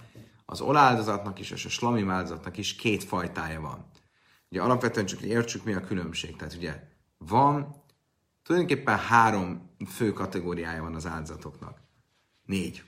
az 0.46 0.60
oláldozatnak 0.60 1.38
is, 1.38 1.50
és 1.50 1.64
a 1.64 1.68
slamim 1.68 2.10
áldozatnak 2.10 2.56
is 2.56 2.76
két 2.76 3.04
fajtája 3.04 3.60
van. 3.60 3.86
Ugye 4.50 4.62
alapvetően 4.62 5.06
csak 5.06 5.20
értsük, 5.20 5.64
mi 5.64 5.72
a 5.72 5.80
különbség. 5.80 6.36
Tehát 6.36 6.54
ugye 6.54 6.88
van, 7.18 7.82
tulajdonképpen 8.42 8.98
három 8.98 9.70
fő 9.88 10.12
kategóriája 10.12 10.82
van 10.82 10.94
az 10.94 11.06
áldozatoknak. 11.06 11.83
Négy. 12.44 12.84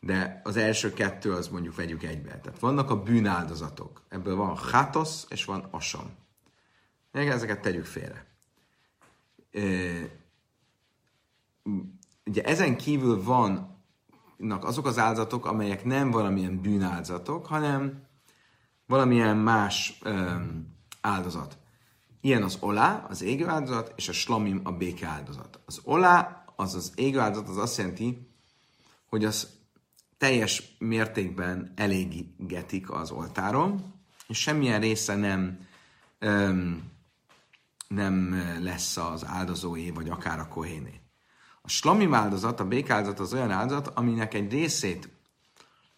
De 0.00 0.40
az 0.44 0.56
első 0.56 0.92
kettő 0.92 1.32
az 1.32 1.48
mondjuk 1.48 1.76
vegyük 1.76 2.02
egybe. 2.02 2.38
Tehát 2.38 2.58
vannak 2.58 2.90
a 2.90 3.02
bűnáldozatok. 3.02 4.02
Ebből 4.08 4.36
van 4.36 4.56
hátosz 4.56 5.26
és 5.28 5.44
van 5.44 5.68
asam. 5.70 6.10
Még 7.12 7.28
ezeket 7.28 7.60
tegyük 7.60 7.84
félre. 7.84 8.26
Ugye 12.24 12.42
ezen 12.42 12.76
kívül 12.76 13.22
vannak 13.22 14.64
azok 14.64 14.86
az 14.86 14.98
áldozatok, 14.98 15.46
amelyek 15.46 15.84
nem 15.84 16.10
valamilyen 16.10 16.60
bűnáldozatok, 16.60 17.46
hanem 17.46 18.06
valamilyen 18.86 19.36
más 19.36 20.02
áldozat. 21.00 21.58
Ilyen 22.20 22.42
az 22.42 22.56
olá, 22.60 23.06
az 23.08 23.22
égő 23.22 23.48
áldozat, 23.48 23.92
és 23.96 24.08
a 24.08 24.12
slamim, 24.12 24.60
a 24.64 24.72
béke 24.72 25.06
áldozat. 25.06 25.60
Az 25.66 25.80
olá, 25.84 26.44
az 26.56 26.74
az 26.74 26.92
égő 26.94 27.18
áldozat, 27.18 27.48
az 27.48 27.56
azt 27.56 27.76
jelenti, 27.76 28.28
hogy 29.08 29.24
az 29.24 29.48
teljes 30.18 30.76
mértékben 30.78 31.72
elégetik 31.76 32.90
az 32.90 33.10
oltáron, 33.10 33.94
és 34.28 34.38
semmilyen 34.38 34.80
része 34.80 35.16
nem, 35.16 35.66
öm, 36.18 36.90
nem 37.88 38.44
lesz 38.60 38.96
az 38.96 39.24
áldozóé, 39.26 39.90
vagy 39.90 40.08
akár 40.08 40.38
a 40.38 40.48
kohéné. 40.48 41.00
A 41.62 41.68
slamim 41.68 42.14
áldozat, 42.14 42.60
a 42.60 42.68
békáldozat 42.68 43.20
az 43.20 43.32
olyan 43.32 43.50
áldozat, 43.50 43.86
aminek 43.86 44.34
egy 44.34 44.52
részét, 44.52 45.08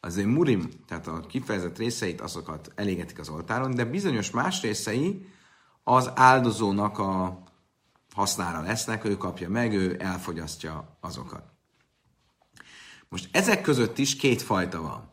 az 0.00 0.16
egy 0.18 0.26
murim, 0.26 0.70
tehát 0.86 1.06
a 1.06 1.20
kifejezett 1.20 1.78
részeit, 1.78 2.20
azokat 2.20 2.72
elégetik 2.74 3.18
az 3.18 3.28
oltáron, 3.28 3.74
de 3.74 3.84
bizonyos 3.84 4.30
más 4.30 4.62
részei 4.62 5.28
az 5.84 6.10
áldozónak 6.14 6.98
a 6.98 7.42
hasznára 8.14 8.60
lesznek, 8.60 9.04
ő 9.04 9.16
kapja 9.16 9.48
meg, 9.48 9.74
ő 9.74 9.96
elfogyasztja 9.98 10.96
azokat. 11.00 11.49
Most 13.10 13.28
ezek 13.32 13.60
között 13.60 13.98
is 13.98 14.16
két 14.16 14.42
fajta 14.42 14.80
van. 14.80 15.10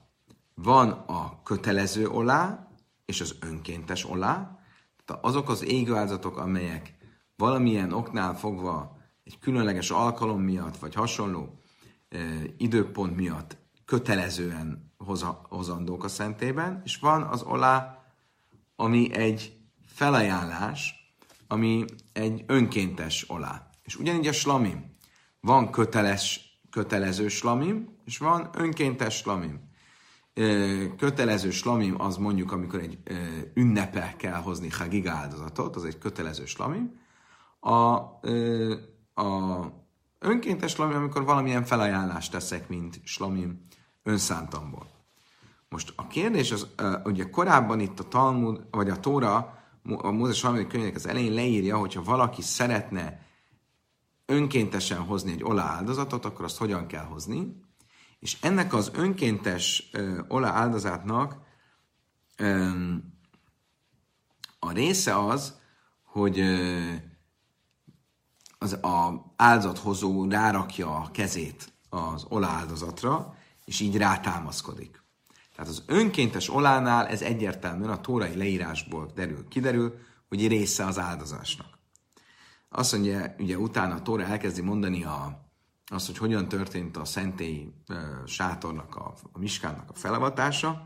Van 0.56 0.90
a 0.90 1.42
kötelező 1.44 2.08
olá, 2.08 2.68
és 3.06 3.22
az 3.22 3.36
önkéntes 3.40 4.06
olá. 4.10 4.60
Tehát 5.06 5.26
azok 5.26 5.50
az 5.50 5.64
égőáldozatok, 5.64 6.38
amelyek 6.38 6.98
valamilyen 7.36 7.92
oknál 7.92 8.36
fogva 8.36 8.98
egy 9.24 9.40
különleges 9.40 9.90
alkalom 9.90 10.42
miatt, 10.42 10.78
vagy 10.78 10.94
hasonló 10.94 11.60
e, 12.10 12.18
időpont 12.58 13.16
miatt 13.16 13.58
kötelezően 13.86 14.94
hoza, 14.98 15.42
hozandók 15.50 16.04
a 16.04 16.08
szentében, 16.08 16.82
és 16.86 16.98
van 16.98 17.22
az 17.22 17.42
olá, 17.42 18.04
ami 18.76 19.14
egy 19.14 19.58
felajánlás, 19.86 20.96
ami 21.48 21.86
egy 22.14 22.44
önkéntes 22.48 23.30
olá. 23.30 23.70
És 23.84 23.96
ugyanígy 23.96 24.28
a 24.28 24.32
slamim. 24.32 24.96
Van 25.40 25.72
köteles 25.72 26.47
kötelező 26.78 27.28
slamim, 27.28 27.88
és 28.06 28.18
van 28.18 28.50
önkéntes 28.54 29.16
slamim. 29.16 29.60
Kötelező 30.98 31.50
slamim 31.50 32.02
az 32.02 32.18
mondjuk, 32.18 32.52
amikor 32.52 32.80
egy 32.80 32.98
ünnepe 33.54 34.16
kell 34.18 34.42
hozni 34.42 34.70
hagiga 34.70 35.12
áldozatot, 35.12 35.76
az 35.76 35.86
egy 35.86 35.98
kötelező 35.98 36.46
slamim. 36.46 37.00
A, 37.60 37.76
a 39.22 39.60
önkéntes 40.20 40.72
slamim, 40.72 40.96
amikor 40.96 41.24
valamilyen 41.24 41.64
felajánlást 41.64 42.32
teszek, 42.32 42.68
mint 42.68 43.00
slamim 43.04 43.66
önszántamból. 44.04 44.88
Most 45.70 45.94
a 45.96 46.08
kérdés 46.08 46.52
az, 46.52 46.68
ugye 47.04 47.30
korábban 47.30 47.80
itt 47.80 48.00
a 48.00 48.08
Talmud, 48.08 48.68
vagy 48.72 48.90
a 48.90 49.00
Tóra, 49.00 49.60
a 49.84 50.12
Mózes 50.12 50.42
harmadik 50.42 50.68
könyvének 50.68 50.96
az 50.96 51.08
elején 51.08 51.34
leírja, 51.34 51.78
hogyha 51.78 52.04
valaki 52.04 52.42
szeretne 52.42 53.26
önkéntesen 54.28 55.00
hozni 55.00 55.32
egy 55.32 55.44
olá 55.44 55.64
áldozatot, 55.64 56.26
akkor 56.26 56.46
azt 56.46 56.58
hogyan 56.58 56.88
kell 56.88 57.04
hozni. 57.04 57.62
És 58.20 58.38
ennek 58.42 58.74
az 58.74 58.92
önkéntes 58.94 59.92
olá 60.28 60.52
áldozatnak 60.52 61.36
a 64.60 64.72
része 64.72 65.26
az, 65.26 65.60
hogy 66.04 66.40
az 68.58 68.74
a 68.74 69.26
áldozathozó 69.36 70.30
rárakja 70.30 70.96
a 70.96 71.12
kezét 71.12 71.74
az 71.90 72.26
olá 72.30 72.50
áldozatra, 72.50 73.36
és 73.66 73.80
így 73.80 73.98
rátámaszkodik. 73.98 75.02
Tehát 75.56 75.72
az 75.72 75.84
önkéntes 75.86 76.50
olánál 76.50 77.08
ez 77.08 77.22
egyértelműen 77.22 77.90
a 77.90 78.02
tórai 78.02 78.36
leírásból 78.36 79.12
derül, 79.16 79.48
kiderül, 79.48 80.00
hogy 80.28 80.48
része 80.48 80.86
az 80.86 81.00
áldozásnak. 81.00 81.77
Azt 82.78 82.92
mondja, 82.92 83.36
ugye 83.40 83.58
utána 83.58 83.96
a 83.96 84.02
Tóra 84.02 84.24
elkezdi 84.24 84.62
mondani 84.62 85.04
a, 85.04 85.42
azt, 85.86 86.06
hogy 86.06 86.18
hogyan 86.18 86.48
történt 86.48 86.98
a 86.98 87.06
szentély 87.06 87.74
sátornak, 88.26 88.96
a, 88.96 89.14
a 89.32 89.40
miskának 89.40 89.90
a 89.90 89.94
felavatása, 89.94 90.84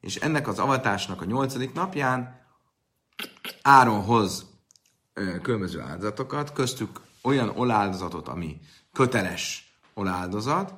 és 0.00 0.16
ennek 0.16 0.48
az 0.48 0.58
avatásnak 0.58 1.20
a 1.20 1.24
nyolcadik 1.24 1.72
napján 1.72 2.40
Áron 3.62 4.02
hoz 4.02 4.46
különböző 5.42 5.80
áldozatokat, 5.80 6.52
köztük 6.52 7.00
olyan 7.22 7.48
oláldozatot, 7.48 8.28
ami 8.28 8.60
köteles 8.92 9.74
oláldozat, 9.94 10.74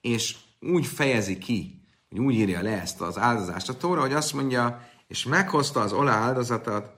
és 0.00 0.36
úgy 0.60 0.86
fejezi 0.86 1.38
ki, 1.38 1.88
hogy 2.08 2.18
úgy 2.18 2.34
írja 2.34 2.62
le 2.62 2.80
ezt 2.80 3.00
az 3.00 3.18
áldozást 3.18 3.68
a 3.68 3.76
Tóra, 3.76 4.00
hogy 4.00 4.12
azt 4.12 4.32
mondja, 4.32 4.88
és 5.06 5.24
meghozta 5.24 5.80
az 5.80 5.92
olá 5.92 6.14
áldozatot 6.14 6.97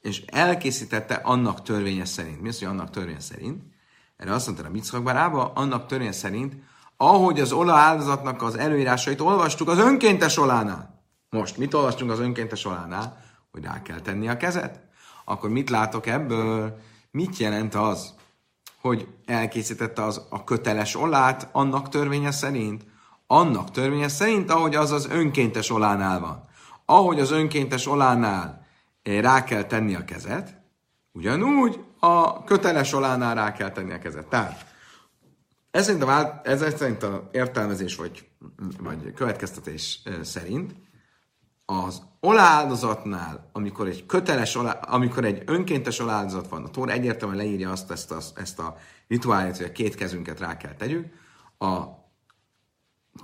és 0.00 0.22
elkészítette 0.26 1.14
annak 1.14 1.62
törvénye 1.62 2.04
szerint. 2.04 2.40
Mi 2.40 2.48
az, 2.48 2.58
hogy 2.58 2.68
annak 2.68 2.90
törvénye 2.90 3.20
szerint? 3.20 3.62
Erre 4.16 4.32
azt 4.32 4.46
mondta 4.46 4.66
a 4.66 4.70
Mitzchak 4.70 5.02
Barába, 5.02 5.52
annak 5.54 5.86
törvénye 5.86 6.12
szerint, 6.12 6.54
ahogy 6.96 7.40
az 7.40 7.52
ola 7.52 7.74
áldozatnak 7.74 8.42
az 8.42 8.58
előírásait 8.58 9.20
olvastuk 9.20 9.68
az 9.68 9.78
önkéntes 9.78 10.36
olánál. 10.36 11.02
Most 11.30 11.56
mit 11.56 11.74
olvastunk 11.74 12.10
az 12.10 12.18
önkéntes 12.18 12.64
olánál? 12.64 13.24
Hogy 13.50 13.64
rá 13.64 13.82
kell 13.82 14.00
tenni 14.00 14.28
a 14.28 14.36
kezet. 14.36 14.80
Akkor 15.24 15.50
mit 15.50 15.70
látok 15.70 16.06
ebből? 16.06 16.78
Mit 17.10 17.36
jelent 17.36 17.74
az, 17.74 18.14
hogy 18.80 19.06
elkészítette 19.26 20.04
az 20.04 20.22
a 20.30 20.44
köteles 20.44 20.94
olát 20.94 21.48
annak 21.52 21.88
törvénye 21.88 22.30
szerint? 22.30 22.84
Annak 23.26 23.70
törvénye 23.70 24.08
szerint, 24.08 24.50
ahogy 24.50 24.74
az 24.74 24.90
az 24.90 25.06
önkéntes 25.06 25.70
olánál 25.70 26.20
van. 26.20 26.44
Ahogy 26.84 27.20
az 27.20 27.30
önkéntes 27.30 27.86
olánál 27.86 28.57
rá 29.16 29.44
kell 29.44 29.64
tenni 29.64 29.94
a 29.94 30.04
kezet, 30.04 30.60
ugyanúgy 31.12 31.84
a 31.98 32.44
köteles 32.44 32.92
olánál 32.92 33.34
rá 33.34 33.52
kell 33.52 33.70
tenni 33.70 33.92
a 33.92 33.98
kezet. 33.98 34.26
Tehát 34.26 34.66
Ez 35.70 35.84
szerint 35.84 36.02
a, 36.02 36.06
vált, 36.06 36.46
ez 36.46 36.74
szerint 36.76 37.02
a 37.02 37.28
értelmezés 37.32 37.96
vagy, 37.96 38.28
vagy 38.80 39.12
következtetés 39.12 40.02
szerint 40.22 40.74
az 41.64 42.02
oláldozatnál, 42.20 43.50
amikor 43.52 43.86
egy 43.86 44.06
köteles, 44.06 44.54
olá, 44.54 44.72
amikor 44.72 45.24
egy 45.24 45.42
önkéntes 45.46 45.98
oláldozat 45.98 46.48
van, 46.48 46.64
a 46.64 46.68
Tóra 46.68 46.92
egyértelműen 46.92 47.44
leírja 47.44 47.70
azt, 47.70 47.90
ezt 47.90 48.10
a, 48.10 48.18
ezt 48.34 48.58
a 48.58 48.76
rituálit, 49.08 49.56
hogy 49.56 49.66
a 49.66 49.72
két 49.72 49.94
kezünket 49.94 50.40
rá 50.40 50.56
kell 50.56 50.74
tegyük, 50.74 51.06
a 51.58 51.84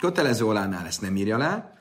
kötelező 0.00 0.44
olánál 0.44 0.86
ezt 0.86 1.00
nem 1.00 1.16
írja 1.16 1.36
le, 1.36 1.73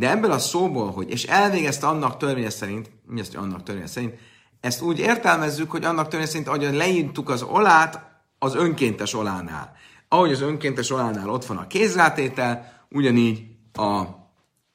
de 0.00 0.10
ebből 0.10 0.30
a 0.32 0.38
szóból, 0.38 0.90
hogy 0.90 1.10
és 1.10 1.24
elvégezte 1.24 1.86
annak 1.86 2.16
törvénye 2.16 2.50
szerint, 2.50 2.90
mi 3.06 3.20
azt, 3.20 3.34
hogy 3.34 3.44
annak 3.44 3.62
törvénye 3.62 3.86
szerint, 3.86 4.14
ezt 4.60 4.82
úgy 4.82 4.98
értelmezzük, 4.98 5.70
hogy 5.70 5.84
annak 5.84 6.08
törvénye 6.08 6.26
szerint, 6.26 6.48
ahogy 6.48 6.74
leírtuk 6.74 7.28
az 7.28 7.42
olát 7.42 8.20
az 8.38 8.54
önkéntes 8.54 9.14
olánál. 9.14 9.76
Ahogy 10.08 10.32
az 10.32 10.40
önkéntes 10.40 10.90
olánál 10.90 11.28
ott 11.28 11.44
van 11.44 11.56
a 11.56 11.66
kézrátétel, 11.66 12.84
ugyanígy 12.90 13.46
a 13.72 14.02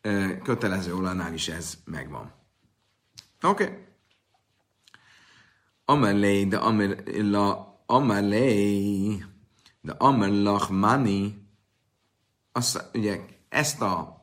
e, 0.02 0.38
kötelező 0.38 0.96
olánál 0.96 1.34
is 1.34 1.48
ez 1.48 1.74
megvan. 1.86 2.34
Oké. 3.42 3.64
Okay. 3.64 3.78
Amelé, 5.86 6.44
de 6.44 6.58
amelé, 7.86 9.24
de 9.82 9.94
amelach 9.98 10.72
mani, 10.72 11.48
azt, 12.52 12.90
ugye 12.94 13.20
ezt 13.50 13.82
a 13.82 14.16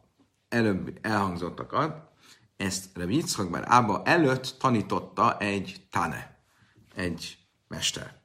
előbb 0.53 0.99
elhangzottakat, 1.01 2.11
ezt 2.57 2.97
Rabbi 2.97 3.15
Yitzchak 3.15 3.51
bár 3.51 3.65
Ába 3.67 4.03
előtt 4.05 4.57
tanította 4.59 5.39
egy 5.39 5.87
tane, 5.91 6.45
egy 6.95 7.39
mester. 7.69 8.21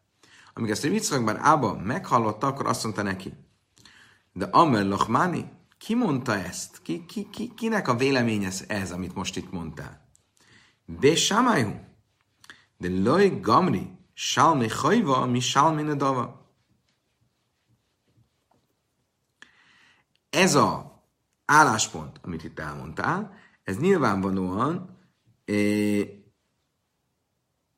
Amikor 0.54 0.74
ezt 0.74 0.84
Rabbi 0.84 0.96
Yitzchak 0.96 1.24
bár 1.24 1.38
Ába 1.42 1.76
meghallotta, 1.76 2.48
akkor 2.48 2.68
azt 2.68 2.84
mondta 2.84 3.02
neki, 3.02 3.34
de 4.34 4.46
Amel 4.46 4.88
Lochmani, 4.88 5.52
ki 5.78 5.96
mondta 5.96 6.36
ezt? 6.36 6.82
Ki, 6.82 7.06
ki, 7.06 7.30
ki, 7.30 7.54
kinek 7.54 7.88
a 7.88 7.96
vélemény 7.96 8.44
ez, 8.68 8.92
amit 8.92 9.16
most 9.16 9.36
itt 9.36 9.52
mondtál? 9.52 10.10
Be 10.86 11.16
Samájú, 11.16 11.86
de 12.78 12.90
Loj 12.90 13.40
Gamri, 13.40 13.98
Salmi 14.14 14.68
Chajva, 14.68 15.26
mi 15.26 15.40
Salmi 15.40 15.82
Nedava. 15.82 16.52
Ez 20.30 20.56
a 20.56 20.97
álláspont, 21.48 22.20
amit 22.22 22.44
itt 22.44 22.60
elmondtál, 22.60 23.34
ez 23.64 23.78
nyilvánvalóan 23.78 24.98
eh, 25.46 26.08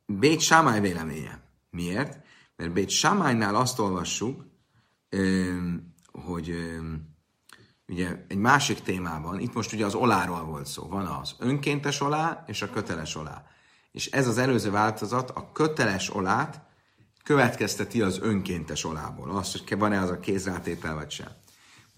Bét 0.06 0.40
Sámály 0.40 0.80
véleménye. 0.80 1.42
Miért? 1.70 2.26
Mert 2.56 2.74
Bét 2.74 2.90
Sámálynál 2.90 3.56
azt 3.56 3.80
olvassuk, 3.80 4.46
eh, 5.10 5.58
hogy 6.12 6.50
eh, 6.50 6.80
ugye 7.88 8.26
egy 8.28 8.38
másik 8.38 8.80
témában, 8.80 9.40
itt 9.40 9.54
most 9.54 9.74
ugye 9.74 9.86
az 9.86 9.96
oláról 9.96 10.44
volt 10.44 10.66
szó, 10.66 10.88
van 10.88 11.06
az 11.06 11.36
önkéntes 11.40 12.02
olá 12.02 12.44
és 12.48 12.62
a 12.62 12.70
köteles 12.70 13.16
olá. 13.16 13.46
És 13.92 14.06
ez 14.06 14.28
az 14.28 14.38
előző 14.38 14.72
változat 14.72 15.30
a 15.30 15.52
köteles 15.52 16.16
olát 16.16 16.68
következteti 17.24 18.02
az 18.02 18.20
önkéntes 18.22 18.86
olából. 18.86 19.30
Azt, 19.30 19.68
hogy 19.68 19.78
van-e 19.78 20.02
az 20.02 20.10
a 20.10 20.20
kézrátétel 20.20 20.96
vagy 20.96 21.12
sem. 21.12 21.28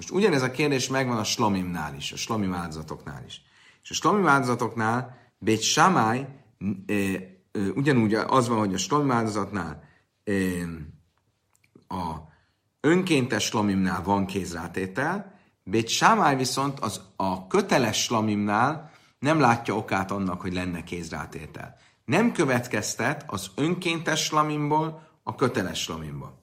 Most 0.01 0.13
ugyanez 0.13 0.41
a 0.41 0.51
kérdés 0.51 0.87
megvan 0.87 1.17
a 1.17 1.23
slamimnál 1.23 1.95
is, 1.95 2.11
a 2.11 2.15
slamim 2.15 2.53
áldozatoknál 2.53 3.23
is. 3.25 3.41
És 3.83 3.89
a 3.89 3.93
slamim 3.93 4.27
áldozatoknál 4.27 5.17
Bét 5.37 5.61
Samály 5.61 6.27
e, 6.87 6.93
e, 6.93 7.59
ugyanúgy 7.75 8.13
az 8.13 8.47
van, 8.47 8.57
hogy 8.57 8.73
a 8.73 8.77
slamim 8.77 9.11
áldozatnál 9.11 9.83
e, 10.23 10.33
a 11.87 12.15
önkéntes 12.79 13.43
slamimnál 13.43 14.03
van 14.03 14.25
kézrátétel, 14.25 15.39
Bét 15.63 15.87
Samály 15.87 16.35
viszont 16.35 16.79
az 16.79 17.01
a 17.15 17.47
köteles 17.47 18.03
slamimnál 18.03 18.91
nem 19.19 19.39
látja 19.39 19.75
okát 19.75 20.11
annak, 20.11 20.41
hogy 20.41 20.53
lenne 20.53 20.83
kézrátétel. 20.83 21.75
Nem 22.05 22.31
következtet 22.31 23.23
az 23.27 23.51
önkéntes 23.55 24.23
slamimból 24.23 25.07
a 25.23 25.35
köteles 25.35 25.81
slamimból. 25.81 26.40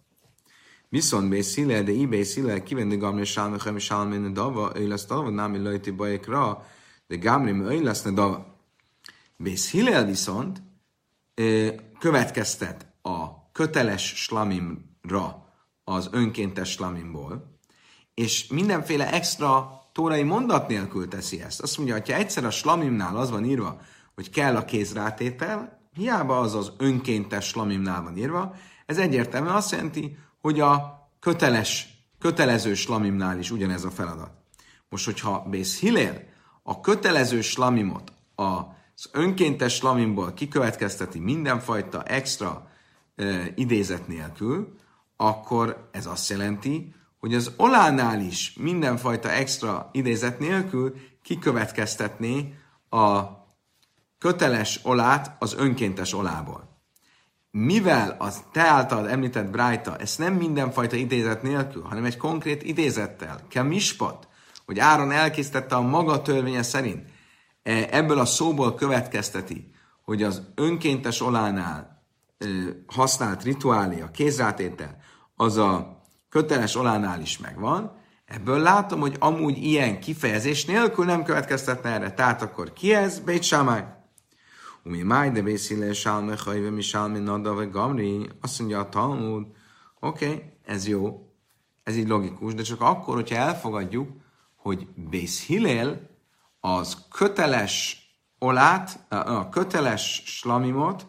Viszont 0.89 1.29
bé 1.29 1.41
szile, 1.41 1.83
de 1.83 1.93
ibé 1.93 2.23
szile, 2.23 2.63
kivenni 2.63 2.97
gamri 2.97 3.25
sálmechem 3.25 3.77
és 3.77 3.85
sálmén 3.85 4.33
dava, 4.33 4.73
ő 4.75 4.89
lesz 4.89 5.07
dava, 5.07 5.31
námi 5.31 5.59
lajti 5.59 5.91
bajekra, 5.91 6.67
de 7.07 7.17
gamri 7.17 7.51
ő 7.51 7.83
lesz 7.83 8.03
dava. 8.03 8.57
Bész 9.37 9.71
Hillel 9.71 10.05
viszont 10.05 10.63
következtet 11.99 12.87
a 13.03 13.51
köteles 13.53 14.03
slamimra 14.03 15.53
az 15.85 16.09
önkéntes 16.13 16.71
slamimból, 16.71 17.59
és 18.15 18.47
mindenféle 18.47 19.13
extra 19.13 19.83
tórai 19.93 20.23
mondat 20.23 20.69
nélkül 20.69 21.09
teszi 21.09 21.43
ezt. 21.43 21.61
Azt 21.61 21.77
mondja, 21.77 21.95
ha 22.07 22.15
egyszer 22.15 22.45
a 22.45 22.51
slamimnál 22.51 23.17
az 23.17 23.31
van 23.31 23.45
írva, 23.45 23.81
hogy 24.15 24.31
kell 24.31 24.57
a 24.57 24.65
kézrátétel, 24.65 25.89
hiába 25.93 26.39
az 26.39 26.55
az 26.55 26.73
önkéntes 26.79 27.47
slamimnál 27.47 28.03
van 28.03 28.17
írva, 28.17 28.55
ez 28.87 28.99
egyértelműen 28.99 29.55
azt 29.55 29.71
jelenti, 29.71 30.17
hogy 30.41 30.61
a 30.61 30.99
köteles, 31.21 31.89
kötelező 32.19 32.75
slamimnál 32.75 33.39
is 33.39 33.51
ugyanez 33.51 33.85
a 33.85 33.91
feladat. 33.91 34.31
Most, 34.89 35.05
hogyha 35.05 35.47
Bész 35.51 35.81
Hillel 35.81 36.23
a 36.63 36.81
kötelező 36.81 37.41
slamimot 37.41 38.13
az 38.35 39.09
önkéntes 39.13 39.75
slamimból 39.75 40.33
kikövetkezteti 40.33 41.19
mindenfajta 41.19 42.03
extra 42.03 42.71
e, 43.17 43.53
idézet 43.55 44.09
nélkül, 44.09 44.77
akkor 45.17 45.89
ez 45.93 46.07
azt 46.07 46.29
jelenti, 46.29 46.95
hogy 47.19 47.35
az 47.35 47.53
olánál 47.57 48.21
is 48.21 48.55
mindenfajta 48.61 49.31
extra 49.31 49.89
idézet 49.93 50.39
nélkül 50.39 50.95
kikövetkeztetné 51.23 52.55
a 52.91 53.23
köteles 54.19 54.81
olát 54.85 55.37
az 55.39 55.55
önkéntes 55.55 56.15
olából 56.15 56.68
mivel 57.51 58.17
az 58.19 58.43
te 58.53 58.61
általad 58.61 59.07
említett 59.07 59.51
Brájta, 59.51 59.97
ezt 59.97 60.19
nem 60.19 60.35
mindenfajta 60.35 60.97
idézet 60.97 61.43
nélkül, 61.43 61.83
hanem 61.83 62.05
egy 62.05 62.17
konkrét 62.17 62.63
idézettel, 62.63 63.41
kell 63.49 63.65
mispat, 63.65 64.29
hogy 64.67 64.79
Áron 64.79 65.11
elkészítette 65.11 65.75
a 65.75 65.81
maga 65.81 66.23
törvénye 66.23 66.63
szerint, 66.63 67.11
e, 67.63 67.89
ebből 67.91 68.19
a 68.19 68.25
szóból 68.25 68.75
következteti, 68.75 69.71
hogy 70.05 70.23
az 70.23 70.43
önkéntes 70.55 71.21
olánál 71.21 72.03
e, 72.39 72.47
használt 72.87 73.43
rituália, 73.43 74.11
kézrátétel, 74.11 74.97
az 75.37 75.57
a 75.57 76.03
köteles 76.29 76.77
olánál 76.77 77.21
is 77.21 77.39
megvan, 77.39 77.97
ebből 78.25 78.59
látom, 78.59 79.01
hogy 79.01 79.17
amúgy 79.19 79.57
ilyen 79.57 80.01
kifejezés 80.01 80.65
nélkül 80.65 81.05
nem 81.05 81.25
következtetne 81.25 81.91
erre. 81.91 82.13
Tehát 82.13 82.43
akkor 82.43 82.73
ki 82.73 82.95
ez? 82.95 83.19
Bét. 83.19 83.43
Umi 84.89 85.03
máj 85.03 85.31
de 85.31 85.43
vészile 85.43 85.93
sálme 85.93 86.37
hajve 86.45 86.71
mi 86.71 86.81
sálme 86.81 87.19
nada 87.19 87.55
vagy 87.55 87.71
gamri, 87.71 88.29
azt 88.41 88.59
mondja 88.59 88.79
a 88.79 88.89
Talmud, 88.89 89.47
oké, 90.01 90.27
okay, 90.27 90.53
ez 90.65 90.87
jó, 90.87 91.33
ez 91.83 91.97
így 91.97 92.09
logikus, 92.09 92.55
de 92.55 92.63
csak 92.63 92.81
akkor, 92.81 93.15
hogyha 93.15 93.37
elfogadjuk, 93.37 94.09
hogy 94.57 94.89
Bész 94.95 95.47
Hillel 95.47 96.11
az 96.61 97.07
köteles 97.11 98.03
olát, 98.39 99.07
a 99.09 99.49
köteles 99.49 100.23
slamimot, 100.25 101.07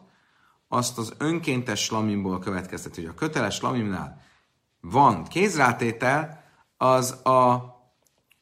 azt 0.68 0.98
az 0.98 1.14
önkéntes 1.18 1.84
slamimból 1.84 2.40
következtet, 2.40 2.96
hogy 2.96 3.06
a 3.06 3.14
köteles 3.14 3.56
slamimnál 3.56 4.22
van 4.82 5.24
kézrátétel, 5.24 6.44
az 6.78 7.12
a 7.26 7.66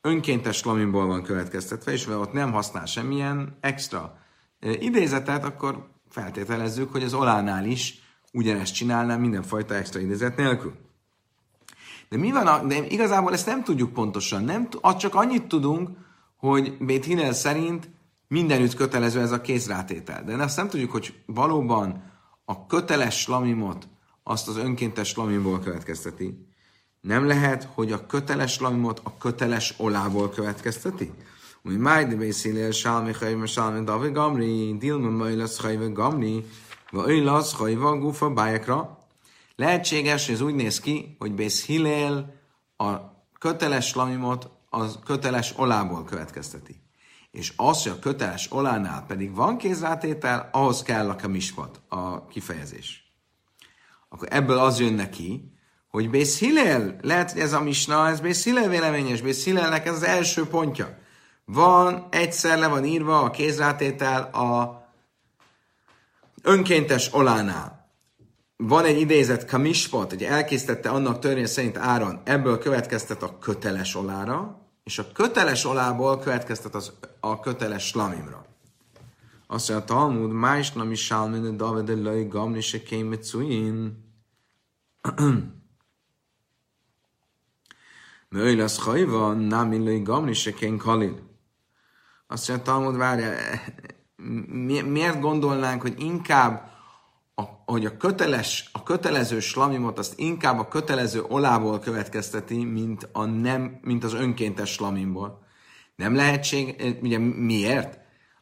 önkéntes 0.01 0.57
slamimból 0.57 1.05
van 1.05 1.23
következtetve, 1.23 1.91
és 1.91 2.07
ott 2.07 2.33
nem 2.33 2.51
használ 2.51 2.85
semmilyen 2.85 3.57
extra 3.59 4.25
idézetet, 4.59 5.45
akkor 5.45 5.87
feltételezzük, 6.09 6.91
hogy 6.91 7.03
az 7.03 7.13
olánál 7.13 7.65
is 7.65 8.01
ugyanezt 8.33 8.73
csinálná 8.73 9.15
mindenfajta 9.15 9.75
extra 9.75 9.99
idézet 9.99 10.37
nélkül. 10.37 10.73
De 12.09 12.17
mi 12.17 12.31
van, 12.31 12.47
a, 12.47 12.65
de 12.65 12.85
igazából 12.87 13.33
ezt 13.33 13.45
nem 13.45 13.63
tudjuk 13.63 13.93
pontosan, 13.93 14.43
nem, 14.43 14.69
csak 14.97 15.15
annyit 15.15 15.47
tudunk, 15.47 15.89
hogy 16.37 16.77
Bét 16.79 17.05
Hillel 17.05 17.33
szerint 17.33 17.89
mindenütt 18.27 18.73
kötelező 18.73 19.19
ez 19.19 19.31
a 19.31 19.41
kézrátétel. 19.41 20.23
De 20.23 20.33
azt 20.43 20.57
nem 20.57 20.69
tudjuk, 20.69 20.91
hogy 20.91 21.13
valóban 21.25 22.03
a 22.45 22.65
köteles 22.65 23.27
lamimot 23.27 23.87
azt 24.23 24.47
az 24.47 24.57
önkéntes 24.57 25.15
lamimból 25.15 25.59
következteti. 25.59 26.47
Nem 27.01 27.27
lehet, 27.27 27.69
hogy 27.73 27.91
a 27.91 28.05
köteles 28.05 28.59
lamimot 28.59 29.01
a 29.03 29.17
köteles 29.17 29.73
olából 29.77 30.29
következteti? 30.29 31.11
Mi 31.67 31.75
máj 31.75 32.05
de 32.05 32.15
beszél 32.15 32.71
sálmi 32.71 33.11
chajva 33.11 33.45
sálmi 33.45 33.83
davi 33.83 34.11
gamri, 34.11 34.77
dilma 34.77 35.09
majd 35.09 35.37
lesz 35.37 35.59
chajva 35.59 35.91
gamri, 35.91 36.45
va 36.91 37.09
ő 37.09 37.23
lesz 37.23 37.55
chajva 37.55 37.97
gufa 37.97 38.29
bájakra. 38.29 38.97
Lehetséges, 39.55 40.25
hogy 40.25 40.35
ez 40.35 40.41
úgy 40.41 40.55
néz 40.55 40.79
ki, 40.79 41.15
hogy 41.19 41.33
Bész 41.33 41.69
a 42.77 42.95
köteles 43.39 43.93
lamimot 43.93 44.49
az 44.69 44.99
köteles 45.05 45.53
olából 45.57 46.03
következteti. 46.03 46.81
És 47.31 47.53
az, 47.55 47.83
hogy 47.83 47.91
a 47.91 47.99
köteles 47.99 48.51
olánál 48.51 49.05
pedig 49.05 49.35
van 49.35 49.57
kézrátétel, 49.57 50.49
ahhoz 50.51 50.83
kell 50.83 51.09
a 51.09 51.15
kamispat, 51.15 51.81
a 51.87 52.27
kifejezés. 52.27 53.13
Akkor 54.09 54.27
ebből 54.31 54.57
az 54.57 54.79
jön 54.79 54.93
neki, 54.93 55.51
hogy 55.87 56.09
Bész 56.09 56.39
Hillel, 56.39 56.97
lehet, 57.01 57.31
hogy 57.31 57.41
ez 57.41 57.53
a 57.53 57.61
misna, 57.61 58.07
ez 58.07 58.19
Bész 58.19 58.43
Hillel 58.43 58.69
véleményes, 58.69 59.21
Bész 59.21 59.43
Hillelnek 59.43 59.85
ez 59.85 59.95
az 59.95 60.03
első 60.03 60.45
pontja. 60.45 61.05
Van, 61.51 62.07
egyszer 62.09 62.57
le 62.57 62.67
van 62.67 62.85
írva 62.85 63.21
a 63.21 63.29
kézrátétel 63.29 64.21
a 64.21 64.81
önkéntes 66.41 67.13
olánál. 67.13 67.91
Van 68.57 68.85
egy 68.85 68.99
idézet 68.99 69.45
kamispot, 69.45 70.09
hogy 70.09 70.23
elkészítette 70.23 70.89
annak 70.89 71.19
törvény 71.19 71.45
szerint 71.45 71.77
Áron, 71.77 72.21
ebből 72.23 72.59
következtet 72.59 73.23
a 73.23 73.37
köteles 73.39 73.95
olára, 73.95 74.61
és 74.83 74.99
a 74.99 75.11
köteles 75.11 75.65
olából 75.65 76.19
következtet 76.19 76.75
az, 76.75 76.91
a 77.19 77.39
köteles 77.39 77.87
slamimra. 77.87 78.45
Azt 79.47 79.69
mondja, 79.69 79.85
a 79.85 79.97
Talmud, 79.97 80.31
májs 80.31 80.71
nem 80.71 80.91
is 80.91 81.05
sálmin, 81.05 81.57
David 81.57 81.89
Elai 81.89 82.27
Gamni 82.27 82.61
se 82.61 82.83
kém 82.83 83.19
Möjj 88.29 88.55
lesz 88.55 88.77
hajva, 88.79 89.33
nem 89.33 89.71
illai 89.71 90.01
Gamni 90.01 90.33
se 90.33 90.53
kén 90.53 90.77
kalil. 90.77 91.26
Azt 92.27 92.47
mondja, 92.47 92.65
Talmud, 92.65 92.97
várja, 92.97 93.31
mi, 94.47 94.81
miért 94.81 95.19
gondolnánk, 95.19 95.81
hogy 95.81 95.93
inkább 95.97 96.71
a, 97.35 97.43
hogy 97.65 97.85
a, 97.85 97.97
köteles, 97.97 98.69
a 98.71 98.83
kötelező 98.83 99.39
slamimot 99.39 99.97
azt 99.97 100.19
inkább 100.19 100.59
a 100.59 100.67
kötelező 100.67 101.23
olából 101.27 101.79
következteti, 101.79 102.63
mint, 102.63 103.09
a 103.11 103.25
nem, 103.25 103.79
mint 103.81 104.03
az 104.03 104.13
önkéntes 104.13 104.71
slamimból. 104.71 105.45
Nem 105.95 106.15
lehetség, 106.15 106.97
ugye 107.01 107.17
miért? 107.17 107.99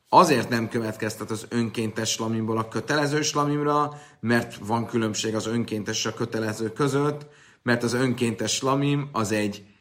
Azért 0.09 0.49
nem 0.49 0.69
következtet 0.69 1.31
az 1.31 1.45
önkéntes 1.49 2.09
slamimból 2.11 2.57
a 2.57 2.67
kötelező 2.67 3.21
slamimra, 3.21 3.93
mert 4.19 4.55
van 4.55 4.85
különbség 4.85 5.35
az 5.35 5.47
önkéntes 5.47 5.97
és 5.97 6.05
a 6.05 6.13
kötelező 6.13 6.71
között, 6.73 7.25
mert 7.63 7.83
az 7.83 7.93
önkéntes 7.93 8.53
slamim 8.53 9.09
az 9.11 9.31
egy 9.31 9.74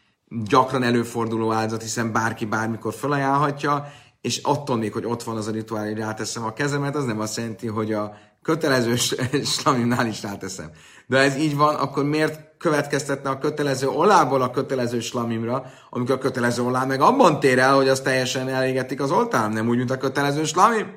gyakran 0.44 0.83
előforduló 0.83 1.53
áldozat, 1.53 1.83
hiszen 1.83 2.12
bárki 2.12 2.44
bármikor 2.44 2.94
felajánlhatja, 2.94 3.92
és 4.20 4.40
attól 4.42 4.77
még, 4.77 4.92
hogy 4.92 5.05
ott 5.05 5.23
van 5.23 5.37
az 5.37 5.47
a 5.47 5.51
rituál, 5.51 5.85
hogy 5.85 5.99
ráteszem 5.99 6.44
a 6.44 6.53
kezemet, 6.53 6.97
az 6.97 7.05
nem 7.05 7.20
azt 7.20 7.37
jelenti, 7.37 7.66
hogy 7.66 7.92
a 7.92 8.16
kötelező 8.42 8.97
slamimnál 9.57 10.07
is 10.07 10.23
ráteszem. 10.23 10.70
De 11.07 11.18
ez 11.18 11.37
így 11.37 11.57
van, 11.57 11.75
akkor 11.75 12.05
miért 12.05 12.57
következtetne 12.59 13.31
a 13.31 13.38
kötelező 13.38 13.88
olából 13.88 14.42
a 14.42 14.51
kötelező 14.51 15.01
slamimra, 15.01 15.64
amikor 15.90 16.14
a 16.14 16.18
kötelező 16.18 16.62
olá 16.62 16.85
meg 16.85 17.01
abban 17.01 17.40
tér 17.40 17.59
el, 17.59 17.75
hogy 17.75 17.88
az 17.88 18.01
teljesen 18.01 18.49
elégetik 18.49 19.01
az 19.01 19.11
oltár, 19.11 19.51
nem 19.51 19.68
úgy, 19.68 19.77
mint 19.77 19.90
a 19.90 19.97
kötelező 19.97 20.44
slamim? 20.44 20.94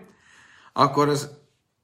Akkor 0.74 1.08
az 1.08 1.30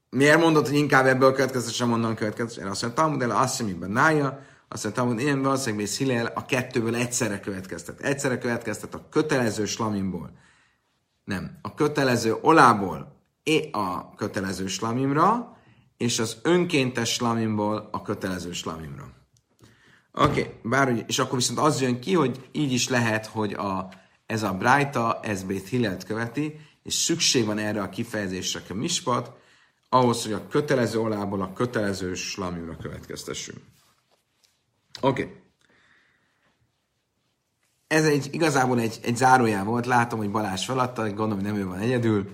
miért 0.10 0.40
mondod, 0.40 0.68
hogy 0.68 0.78
inkább 0.78 1.06
ebből 1.06 1.34
következtessen, 1.34 1.92
onnan 1.92 2.16
következtessen? 2.16 2.70
Azt 2.70 2.82
mondja, 2.82 3.04
Talmud 3.04 3.22
el 3.22 3.32
azt 3.32 3.56
sem 3.56 3.86
nája, 3.88 4.40
azt 4.74 4.84
mondja, 4.84 5.04
Talmud, 5.04 5.20
én 5.20 5.42
valószínűleg 5.42 5.88
Hillel 5.88 6.26
a 6.26 6.46
kettőből 6.46 6.96
egyszerre 6.96 7.40
következtet. 7.40 8.00
Egyszerre 8.00 8.38
következtet 8.38 8.94
a 8.94 9.08
kötelező 9.10 9.66
slamimból. 9.66 10.32
Nem, 11.24 11.58
a 11.62 11.74
kötelező 11.74 12.36
olából 12.42 13.22
a 13.72 14.16
kötelező 14.16 14.68
slamimra, 14.68 15.58
és 15.98 16.20
az 16.20 16.38
önkéntes 16.42 17.14
slamimból 17.14 17.90
a 17.92 18.02
kötelező 18.02 18.52
slamimra. 18.52 19.14
Oké, 20.12 20.42
okay, 20.42 20.54
bár, 20.64 21.04
és 21.08 21.20
akkor 21.20 21.38
viszont 21.38 21.60
az 21.60 21.82
jön 21.82 22.00
ki, 22.00 22.14
hogy 22.14 22.50
így 22.52 22.72
is 22.72 22.90
lehet, 22.90 23.26
hogy 23.26 23.54
a, 23.54 23.90
ez 24.26 24.44
a 24.44 24.54
Brájta, 24.54 25.20
ez 25.24 25.44
Bét 25.44 25.68
Hillelt 25.68 26.04
követi, 26.04 26.60
és 26.84 26.94
szükség 26.94 27.46
van 27.46 27.58
erre 27.58 27.82
a 27.82 27.90
kifejezésre 27.90 28.62
a 28.70 28.74
mispat, 28.74 29.32
ahhoz, 29.90 30.24
hogy 30.24 30.34
a 30.34 30.48
kötelező 30.48 31.00
olából 31.00 31.42
a 31.42 31.54
kötelező 31.54 32.14
slamimra 32.14 32.78
következtessünk. 32.78 33.58
Oké. 35.02 35.22
Okay. 35.22 35.42
Ez 37.88 38.06
egy, 38.06 38.28
igazából 38.32 38.80
egy, 38.80 39.00
egy 39.04 39.16
zárójá 39.16 39.64
volt, 39.64 39.86
látom, 39.86 40.20
hogy 40.20 40.32
Balázs 40.32 40.66
feladta, 40.66 41.02
gondolom, 41.02 41.34
hogy 41.34 41.44
nem 41.44 41.56
ő 41.56 41.66
van 41.66 41.80
egyedül, 41.80 42.30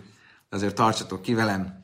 azért 0.49 0.75
tartsatok 0.75 1.21
ki 1.21 1.33
velem. 1.33 1.81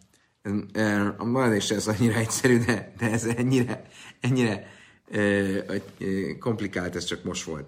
A 1.18 1.24
maradés 1.24 1.70
ez 1.70 1.88
annyira 1.88 2.14
egyszerű, 2.14 2.58
de, 2.58 2.94
de 2.98 3.12
ez 3.12 3.24
ennyire, 3.24 3.86
ennyire 4.20 4.68
komplikált, 6.40 6.96
ez 6.96 7.04
csak 7.04 7.24
most 7.24 7.44
volt. 7.44 7.68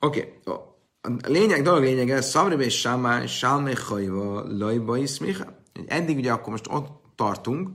Oké, 0.00 0.40
okay. 0.44 0.62
a 1.22 1.28
lényeg, 1.28 1.62
dolog 1.62 1.82
lényege, 1.82 2.20
Szavribe 2.20 2.64
és 2.64 2.80
Sámá, 2.80 3.26
Sálmé 3.26 3.72
Hajva, 3.72 4.44
Lajba 4.58 4.96
Iszmicha. 4.96 5.62
Eddig 5.86 6.16
ugye 6.16 6.32
akkor 6.32 6.50
most 6.50 6.66
ott 6.70 7.02
tartunk, 7.14 7.70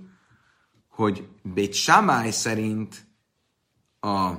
hogy 0.89 1.27
Bét 1.41 1.73
Sámály 1.73 2.32
szerint 2.32 3.06
a 4.04 4.38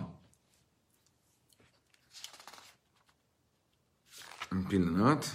pillanat, 4.69 5.27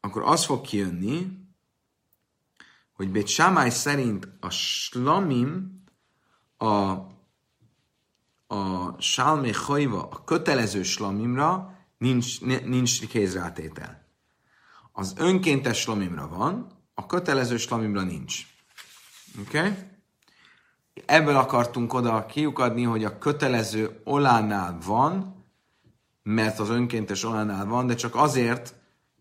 akkor 0.00 0.22
az 0.22 0.44
fog 0.44 0.60
kijönni, 0.60 1.38
hogy 2.92 3.10
Bét 3.10 3.26
Sámály 3.26 3.70
szerint 3.70 4.28
a 4.40 4.50
slamim 4.50 5.84
a, 6.56 6.66
a 8.46 8.94
Salmé 8.98 9.50
Hajva, 9.50 10.08
a 10.08 10.24
kötelező 10.24 10.82
slamimra 10.82 11.78
nincs, 11.98 12.40
nincs 12.40 13.06
kézrátétel. 13.06 14.06
Az 14.92 15.14
önkéntes 15.16 15.80
slamimra 15.80 16.28
van, 16.28 16.78
a 16.94 17.06
kötelező 17.06 17.56
slamimra 17.56 18.02
nincs. 18.02 18.46
Oké? 19.40 19.58
Okay? 19.58 19.89
Ebből 21.06 21.36
akartunk 21.36 21.94
oda 21.94 22.26
kiukadni, 22.26 22.82
hogy 22.82 23.04
a 23.04 23.18
kötelező 23.18 24.00
olánál 24.04 24.78
van, 24.84 25.44
mert 26.22 26.58
az 26.58 26.68
önkéntes 26.68 27.24
olánál 27.24 27.66
van, 27.66 27.86
de 27.86 27.94
csak 27.94 28.14
azért 28.14 28.74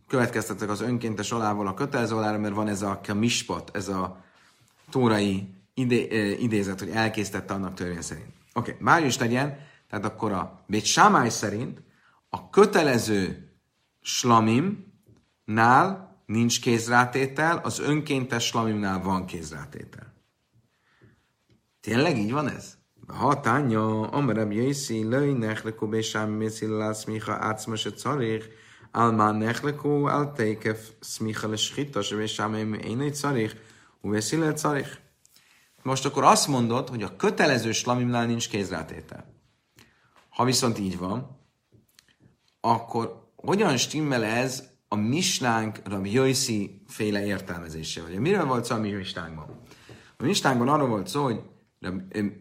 következtetek 0.07 0.69
az 0.69 0.81
önkéntes 0.81 1.31
olával 1.31 1.67
a 1.67 1.73
kötelező 1.73 2.15
olára, 2.15 2.37
mert 2.37 2.53
van 2.53 2.67
ez 2.67 2.81
a 2.81 2.99
mispat, 3.13 3.69
ez 3.73 3.87
a 3.87 4.23
tórai 4.89 5.47
idé, 5.73 6.35
idézet, 6.39 6.79
hogy 6.79 6.89
elkészítette 6.89 7.53
annak 7.53 7.73
törvény 7.73 8.01
szerint. 8.01 8.33
Oké, 8.53 8.71
okay, 8.71 8.83
már 8.83 9.05
is 9.05 9.17
legyen, 9.17 9.57
tehát 9.89 10.05
akkor 10.05 10.31
a 10.31 10.63
Bét 10.67 10.85
Sámály 10.85 11.29
szerint 11.29 11.81
a 12.29 12.49
kötelező 12.49 13.49
slamimnál 14.01 14.87
nincs 16.25 16.61
kézrátétel, 16.61 17.57
az 17.57 17.79
önkéntes 17.79 18.45
slamimnál 18.45 19.01
van 19.01 19.25
kézrátétel. 19.25 20.08
Tényleg 21.89 22.17
így 22.17 22.31
van 22.31 22.49
ez? 22.49 22.77
Ha 23.07 23.39
tánya, 23.39 24.09
amarab 24.09 24.51
jöjszi, 24.51 25.03
löj 25.03 25.31
nechlekó 25.31 25.87
bésám 25.87 26.29
mészillál 26.29 26.93
szmicha 26.93 27.33
átszma 27.33 27.75
se 27.75 27.91
carich, 27.91 28.45
álmán 28.91 29.35
nechlekó, 29.35 30.07
áltékef 30.07 30.89
szmicha 30.99 31.47
le 31.47 31.55
schita, 31.55 32.01
se 32.01 32.15
bésám 32.15 32.53
én 32.53 32.99
egy 32.99 33.15
carich, 33.15 33.55
uveszillel 34.01 34.53
carich. 34.53 34.97
Most 35.83 36.05
akkor 36.05 36.23
azt 36.23 36.47
mondod, 36.47 36.89
hogy 36.89 37.03
a 37.03 37.15
kötelező 37.15 37.71
slamimnál 37.71 38.25
nincs 38.25 38.49
kézrátétel. 38.49 39.33
Ha 40.29 40.43
viszont 40.43 40.79
így 40.79 40.97
van, 40.97 41.39
akkor 42.61 43.31
hogyan 43.35 43.77
stimmel 43.77 44.23
ez 44.23 44.63
a 44.87 44.95
misnánk 44.95 45.79
Rabbi 45.83 46.11
Jöjszi 46.11 46.81
féle 46.87 47.25
értelmezése? 47.25 48.01
Vagy 48.01 48.19
miről 48.19 48.45
volt 48.45 48.65
szó 48.65 48.75
a 48.75 48.79
mi 48.79 48.91
misnánkban? 48.91 49.61
A 50.17 50.23
misnánkban 50.23 50.67
arról 50.67 50.87
volt 50.87 51.07
szó, 51.07 51.23
hogy, 51.23 51.41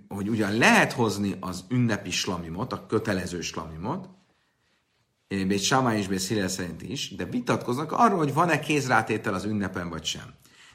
hogy 0.08 0.28
ugyan 0.28 0.56
lehet 0.56 0.92
hozni 0.92 1.36
az 1.40 1.64
ünnepi 1.68 2.10
slamimot, 2.10 2.72
a 2.72 2.86
kötelező 2.86 3.40
slamimot, 3.40 4.08
Bét 5.28 5.62
Samá 5.62 5.96
és 5.96 6.06
Bét 6.06 6.18
Szile 6.18 6.48
szerint 6.48 6.82
is, 6.82 7.14
de 7.14 7.24
vitatkoznak 7.24 7.92
arról, 7.92 8.18
hogy 8.18 8.34
van-e 8.34 8.58
kézrátétel 8.58 9.34
az 9.34 9.44
ünnepen, 9.44 9.88
vagy 9.88 10.04
sem. 10.04 10.34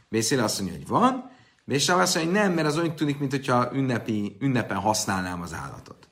Bét 0.10 0.22
Szile 0.22 0.44
azt 0.44 0.60
mondja, 0.60 0.78
hogy 0.78 0.88
van, 0.88 1.32
és 1.66 1.90
azt 1.90 2.16
mondja, 2.16 2.32
hogy 2.32 2.42
nem, 2.42 2.54
mert 2.54 2.68
az 2.68 2.78
úgy 2.78 2.96
tűnik, 2.96 3.20
mintha 3.20 3.70
ünnepi, 3.74 4.38
ünnepen 4.40 4.78
használnám 4.78 5.42
az 5.42 5.54
állatot. 5.54 6.08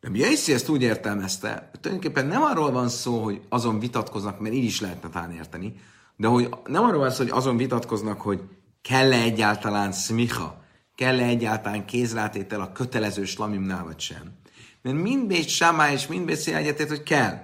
De 0.00 0.08
Jaiszi 0.12 0.52
ezt 0.52 0.68
úgy 0.68 0.82
értelmezte, 0.82 1.68
hogy 1.70 1.80
tulajdonképpen 1.80 2.26
nem 2.26 2.42
arról 2.42 2.70
van 2.70 2.88
szó, 2.88 3.22
hogy 3.22 3.40
azon 3.48 3.78
vitatkoznak, 3.78 4.40
mert 4.40 4.54
így 4.54 4.64
is 4.64 4.80
lehetne 4.80 5.08
talán 5.08 5.32
érteni, 5.32 5.74
de 6.16 6.26
hogy 6.26 6.48
nem 6.66 6.82
arról 6.82 6.98
van 6.98 7.10
szó, 7.10 7.22
hogy 7.22 7.32
azon 7.32 7.56
vitatkoznak, 7.56 8.20
hogy 8.20 8.42
kell-e 8.82 9.16
egyáltalán 9.16 9.92
szmicha, 9.92 10.64
kell-e 10.94 11.24
egyáltalán 11.24 11.86
kézrátétel 11.86 12.60
a 12.60 12.72
kötelező 12.72 13.24
slamimnál, 13.24 13.84
vagy 13.84 14.00
sem. 14.00 14.38
Mert 14.82 14.96
mind 14.96 15.26
Bét 15.26 15.48
Sámá 15.48 15.92
és 15.92 16.06
mind 16.06 16.24
Bét 16.24 16.46
egyetért, 16.46 16.88
hogy 16.88 17.02
kell. 17.02 17.38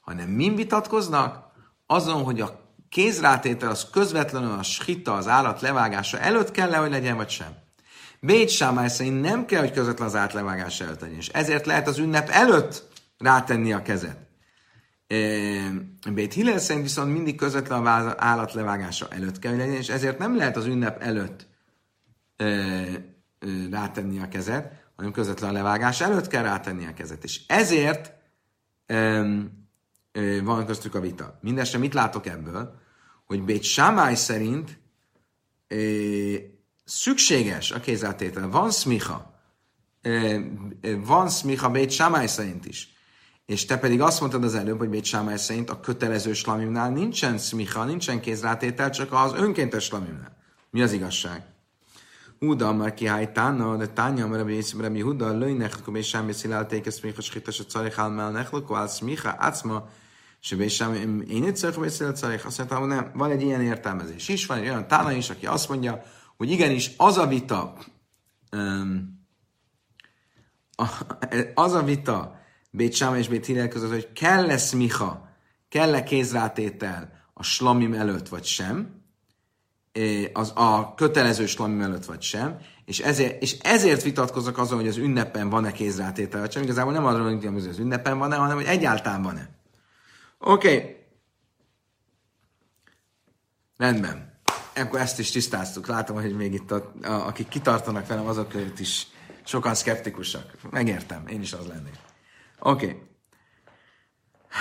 Hanem 0.00 0.28
mind 0.28 0.56
vitatkoznak 0.56 1.46
azon, 1.86 2.22
hogy 2.22 2.40
a 2.40 2.60
kézrátétel 2.88 3.70
az 3.70 3.90
közvetlenül 3.90 4.52
a 4.52 4.62
schita, 4.62 5.14
az 5.14 5.28
állat 5.28 5.60
levágása 5.60 6.18
előtt 6.18 6.50
kell 6.50 6.74
-e, 6.74 6.76
hogy 6.76 6.90
legyen, 6.90 7.16
vagy 7.16 7.30
sem. 7.30 7.56
Bét 8.20 8.48
Sámály 8.48 8.88
szerint 8.88 9.20
nem 9.20 9.46
kell, 9.46 9.60
hogy 9.60 9.72
közvetlen 9.72 10.08
az 10.08 10.14
állat 10.14 10.32
levágása 10.32 10.84
előtt 10.84 11.00
legyen, 11.00 11.16
és 11.16 11.28
ezért 11.28 11.66
lehet 11.66 11.88
az 11.88 11.98
ünnep 11.98 12.28
előtt 12.28 12.88
rátenni 13.18 13.72
a 13.72 13.82
kezet. 13.82 14.27
Bét 16.12 16.32
Hillel 16.32 16.58
szerint 16.58 16.84
viszont 16.84 17.12
mindig 17.12 17.36
közvetlen 17.36 17.86
az 17.86 18.14
állat 18.16 18.52
levágása 18.52 19.08
előtt 19.08 19.38
kell, 19.38 19.56
legyen, 19.56 19.74
és 19.74 19.88
ezért 19.88 20.18
nem 20.18 20.36
lehet 20.36 20.56
az 20.56 20.66
ünnep 20.66 21.02
előtt 21.02 21.46
ö, 22.36 22.82
rátenni 23.70 24.18
a 24.18 24.28
kezet, 24.28 24.72
hanem 24.96 25.12
közvetlen 25.12 25.50
a 25.50 25.52
levágás 25.52 26.00
előtt 26.00 26.26
kell 26.26 26.42
rátenni 26.42 26.86
a 26.86 26.94
kezet. 26.94 27.24
És 27.24 27.40
ezért 27.46 28.12
ö, 28.86 29.40
ö, 30.12 30.42
van 30.42 30.66
köztük 30.66 30.94
a 30.94 31.00
vita. 31.00 31.38
Mindenesetre 31.42 31.80
mit 31.80 31.94
látok 31.94 32.26
ebből? 32.26 32.80
Hogy 33.26 33.42
Bét 33.42 33.62
Sámály 33.62 34.14
szerint 34.14 34.78
szükséges 36.84 37.70
a 37.70 37.80
kézáltétel. 37.80 38.48
Van 38.48 38.70
szmiha. 38.70 39.40
Van 41.04 41.28
szmiha 41.28 41.70
Bét 41.70 41.90
Sámály 41.90 42.26
szerint 42.26 42.66
is. 42.66 42.97
És 43.48 43.64
te 43.64 43.78
pedig 43.78 44.00
azt 44.00 44.20
mondtad 44.20 44.44
az 44.44 44.54
előbb, 44.54 44.78
hogy 44.78 44.88
Bét 44.88 45.04
Sámály 45.04 45.36
szerint 45.36 45.70
a 45.70 45.80
kötelező 45.80 46.32
slamimnál 46.32 46.90
nincsen 46.90 47.38
szmiha, 47.38 47.84
nincsen 47.84 48.20
kézrátétel, 48.20 48.90
csak 48.90 49.12
az 49.12 49.32
önkéntes 49.34 49.84
slamimnál. 49.84 50.36
Mi 50.70 50.82
az 50.82 50.92
igazság? 50.92 51.42
Huda, 52.38 52.72
már 52.72 52.94
kihájtána, 52.94 53.76
de 53.76 53.86
tánya, 53.86 54.26
mert 54.26 54.40
Rabbi 54.40 54.54
Yitzim, 54.54 54.80
Rabbi 54.80 55.00
Huda, 55.00 55.38
lőj 55.38 55.52
nechlukum, 55.52 55.94
és 55.94 56.08
sem 56.08 56.32
szilálték 56.32 56.86
a 56.86 56.90
szmicha, 56.90 57.22
schita, 57.22 57.50
a 57.58 57.62
carich 57.62 58.00
áll 58.00 58.10
mell 58.10 58.30
nechlukum, 58.30 58.76
áll 58.76 58.86
szmicha, 58.86 59.34
ácma, 59.38 59.88
és 60.58 60.74
sem, 60.74 60.94
én 61.28 61.44
itt 61.44 61.56
szörök, 61.56 61.76
hogy 61.76 61.90
szilál 61.90 62.12
carich, 62.12 62.46
azt 62.46 62.58
mondtam, 62.58 62.86
nem, 62.86 63.10
van 63.14 63.30
egy 63.30 63.42
ilyen 63.42 63.62
értelmezés 63.62 64.28
is, 64.28 64.46
van 64.46 64.58
egy 64.58 64.68
olyan 64.68 64.88
tána 64.88 65.12
is, 65.12 65.30
aki 65.30 65.46
azt 65.46 65.68
mondja, 65.68 66.02
hogy 66.36 66.50
igenis 66.50 66.90
az 66.96 67.16
a 67.16 67.26
vita, 67.26 67.76
um, 68.52 69.26
az 71.54 71.72
a 71.72 71.82
vita, 71.82 72.37
Bét 72.78 72.94
Sáma 72.94 73.18
és 73.18 73.28
Bét 73.28 73.46
Hillel 73.46 73.68
között, 73.68 73.90
hogy 73.90 74.12
kell-e 74.12 74.56
szmiha, 74.56 75.28
kell-e 75.68 76.02
kézrátétel 76.02 77.12
a 77.34 77.42
slamim 77.42 77.92
előtt, 77.92 78.28
vagy 78.28 78.44
sem, 78.44 79.02
az 80.32 80.52
a 80.54 80.94
kötelező 80.94 81.46
slamim 81.46 81.80
előtt, 81.80 82.04
vagy 82.04 82.22
sem, 82.22 82.58
és 82.84 82.98
ezért, 82.98 83.42
és 83.42 83.58
ezért 83.58 84.02
vitatkozok 84.02 84.58
azon, 84.58 84.78
hogy 84.78 84.88
az 84.88 84.96
ünnepen 84.96 85.48
van-e 85.48 85.72
kézrátétel, 85.72 86.40
vagy 86.40 86.52
sem. 86.52 86.62
Igazából 86.62 86.92
nem 86.92 87.06
arról, 87.06 87.36
hogy 87.36 87.66
az 87.68 87.78
ünnepen 87.78 88.18
van-e, 88.18 88.36
hanem 88.36 88.56
hogy 88.56 88.66
egyáltalán 88.66 89.22
van-e. 89.22 89.50
Oké. 90.38 90.76
Okay. 90.76 90.96
Rendben. 93.76 94.40
Akkor 94.74 95.00
ezt 95.00 95.18
is 95.18 95.30
tisztáztuk. 95.30 95.86
Látom, 95.86 96.16
hogy 96.16 96.36
még 96.36 96.52
itt, 96.52 96.70
a, 96.70 96.92
a, 97.02 97.10
akik 97.10 97.48
kitartanak 97.48 98.06
velem, 98.06 98.26
azok 98.26 98.48
között 98.48 98.78
is 98.78 99.06
sokan 99.44 99.74
szkeptikusak. 99.74 100.52
Megértem, 100.70 101.26
én 101.26 101.40
is 101.40 101.52
az 101.52 101.66
lennék. 101.66 102.07
Oké. 102.60 102.84
Okay. 102.84 103.06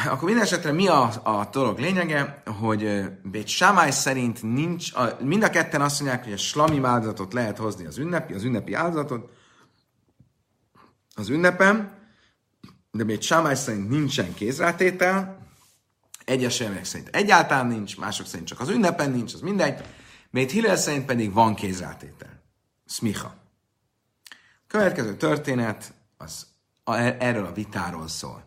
Akkor 0.05 0.23
minden 0.23 0.43
esetre 0.43 0.71
mi 0.71 0.87
a, 0.87 1.11
a 1.23 1.49
dolog 1.51 1.79
lényege, 1.79 2.43
hogy 2.59 3.03
Bét 3.23 3.47
Sámály 3.47 3.91
szerint 3.91 4.43
nincs, 4.43 4.93
a, 4.93 5.17
mind 5.21 5.43
a 5.43 5.49
ketten 5.49 5.81
azt 5.81 5.99
mondják, 5.99 6.23
hogy 6.23 6.33
a 6.33 6.37
slami 6.37 6.83
áldozatot 6.83 7.33
lehet 7.33 7.57
hozni 7.57 7.85
az 7.85 7.97
ünnepi, 7.97 8.33
az 8.33 8.43
ünnepi 8.43 8.73
áldozatot 8.73 9.29
az 11.15 11.29
ünnepem, 11.29 11.95
de 12.91 13.03
Bét 13.03 13.21
Sámály 13.21 13.55
szerint 13.55 13.89
nincsen 13.89 14.33
kézrátétel, 14.33 15.47
egyes 16.25 16.59
emberek 16.59 16.85
szerint 16.85 17.15
egyáltalán 17.15 17.67
nincs, 17.67 17.97
mások 17.97 18.25
szerint 18.25 18.47
csak 18.47 18.59
az 18.59 18.69
ünnepen 18.69 19.11
nincs, 19.11 19.33
az 19.33 19.41
mindegy. 19.41 19.81
Bét 20.29 20.51
Hillel 20.51 20.75
szerint 20.75 21.05
pedig 21.05 21.33
van 21.33 21.55
kézrátétel. 21.55 22.43
Smicha. 22.85 23.35
Következő 24.67 25.15
történet, 25.15 25.93
az 26.17 26.47
erről 26.95 27.45
a 27.45 27.51
vitáról 27.51 28.07
szól. 28.07 28.43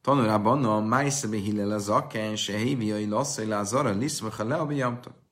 Tanulában 0.00 0.64
a 0.64 0.80
Májszebe 0.80 1.36
Hillel 1.36 1.70
a 1.70 1.78
Zaken, 1.78 2.36
se 2.36 2.56
Héviai 2.56 3.08
Lasszai 3.08 3.46
Lázara, 3.46 3.90
Liszmecha 3.90 4.44
Leabijamta. 4.44 5.22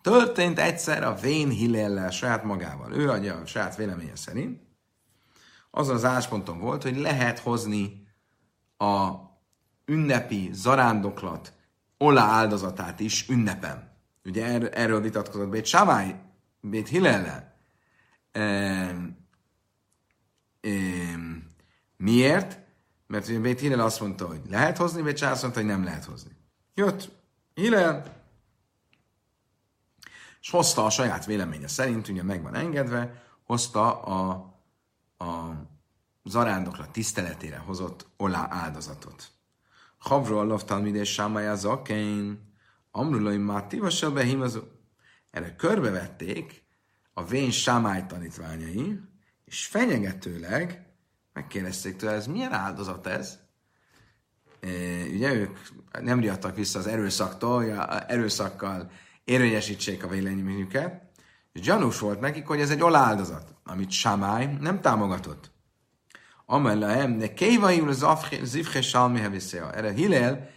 Történt 0.00 0.58
egyszer 0.58 1.02
a 1.02 1.14
Vén 1.14 1.48
Hillellel 1.48 2.10
saját 2.10 2.44
magával. 2.44 2.92
Ő 2.92 3.10
adja 3.10 3.34
a 3.34 3.46
saját 3.46 3.76
véleménye 3.76 4.16
szerint. 4.16 4.60
Azon 5.70 5.94
az 5.94 6.04
ásponton 6.04 6.58
volt, 6.58 6.82
hogy 6.82 6.96
lehet 6.96 7.38
hozni 7.38 8.06
a 8.76 9.10
ünnepi 9.84 10.50
zarándoklat 10.52 11.52
olá 11.98 12.24
áldozatát 12.24 13.00
is 13.00 13.28
ünnepen. 13.28 13.96
Ugye 14.24 14.44
er, 14.44 14.70
erről 14.72 15.00
vitatkozott 15.00 15.48
Bét 15.48 15.66
Samály, 15.66 16.20
Bét 16.60 16.88
Hillellel. 16.88 17.56
Ehm, 18.32 19.04
ehm, 20.60 21.27
Miért? 21.98 22.58
Mert 23.06 23.28
ugye 23.28 23.38
Bét 23.38 23.60
Hillel 23.60 23.80
azt 23.80 24.00
mondta, 24.00 24.26
hogy 24.26 24.40
lehet 24.48 24.76
hozni, 24.76 25.02
Bét 25.02 25.20
azt 25.20 25.42
mondta, 25.42 25.60
hogy 25.60 25.68
nem 25.68 25.84
lehet 25.84 26.04
hozni. 26.04 26.30
Jött 26.74 27.10
Hillel, 27.54 28.16
és 30.40 30.50
hozta 30.50 30.84
a 30.84 30.90
saját 30.90 31.24
véleménye 31.24 31.68
szerint, 31.68 32.08
ugye 32.08 32.22
meg 32.22 32.42
van 32.42 32.54
engedve, 32.54 33.22
hozta 33.44 34.02
a, 34.02 34.30
a 35.18 35.52
zarándoklat 36.24 36.90
tiszteletére 36.90 37.56
hozott 37.56 38.06
olá 38.16 38.46
áldozatot. 38.50 39.28
Havro 39.98 40.38
alav 40.38 40.64
talmidés 40.64 41.12
sámája 41.12 41.54
zakén, 41.54 42.52
amrulai 42.90 43.36
mátiva 43.36 43.90
se 43.90 44.08
behimazó. 44.08 44.60
Erre 45.30 45.56
körbevették 45.56 46.64
a 47.12 47.24
vén 47.24 47.50
sámály 47.50 48.06
tanítványai, 48.06 49.00
és 49.44 49.66
fenyegetőleg 49.66 50.87
Megkérdezték 51.38 51.96
tőle, 51.96 52.12
ez 52.12 52.26
milyen 52.26 52.52
áldozat 52.52 53.06
ez? 53.06 53.38
E, 54.60 54.68
ugye 55.12 55.34
ők 55.34 55.58
nem 56.00 56.20
riadtak 56.20 56.56
vissza 56.56 56.78
az 56.78 56.86
erőszaktól, 56.86 57.56
hogy 57.56 57.72
erőszakkal 58.06 58.90
érvényesítsék 59.24 60.04
a 60.04 60.08
véleményüket, 60.08 61.02
és 61.52 61.60
gyanús 61.60 61.98
volt 61.98 62.20
nekik, 62.20 62.46
hogy 62.46 62.60
ez 62.60 62.70
egy 62.70 62.82
oláldozat, 62.82 63.54
amit 63.64 63.90
Samály 63.90 64.56
nem 64.60 64.80
támogatott. 64.80 65.50
Amellehem, 66.46 67.10
ne 67.10 67.34
kévaim 67.34 67.90
zivche 68.42 68.82
salmi 68.82 69.20
heviszea. 69.20 69.72
Erre 69.72 69.92
Hillel 69.92 70.50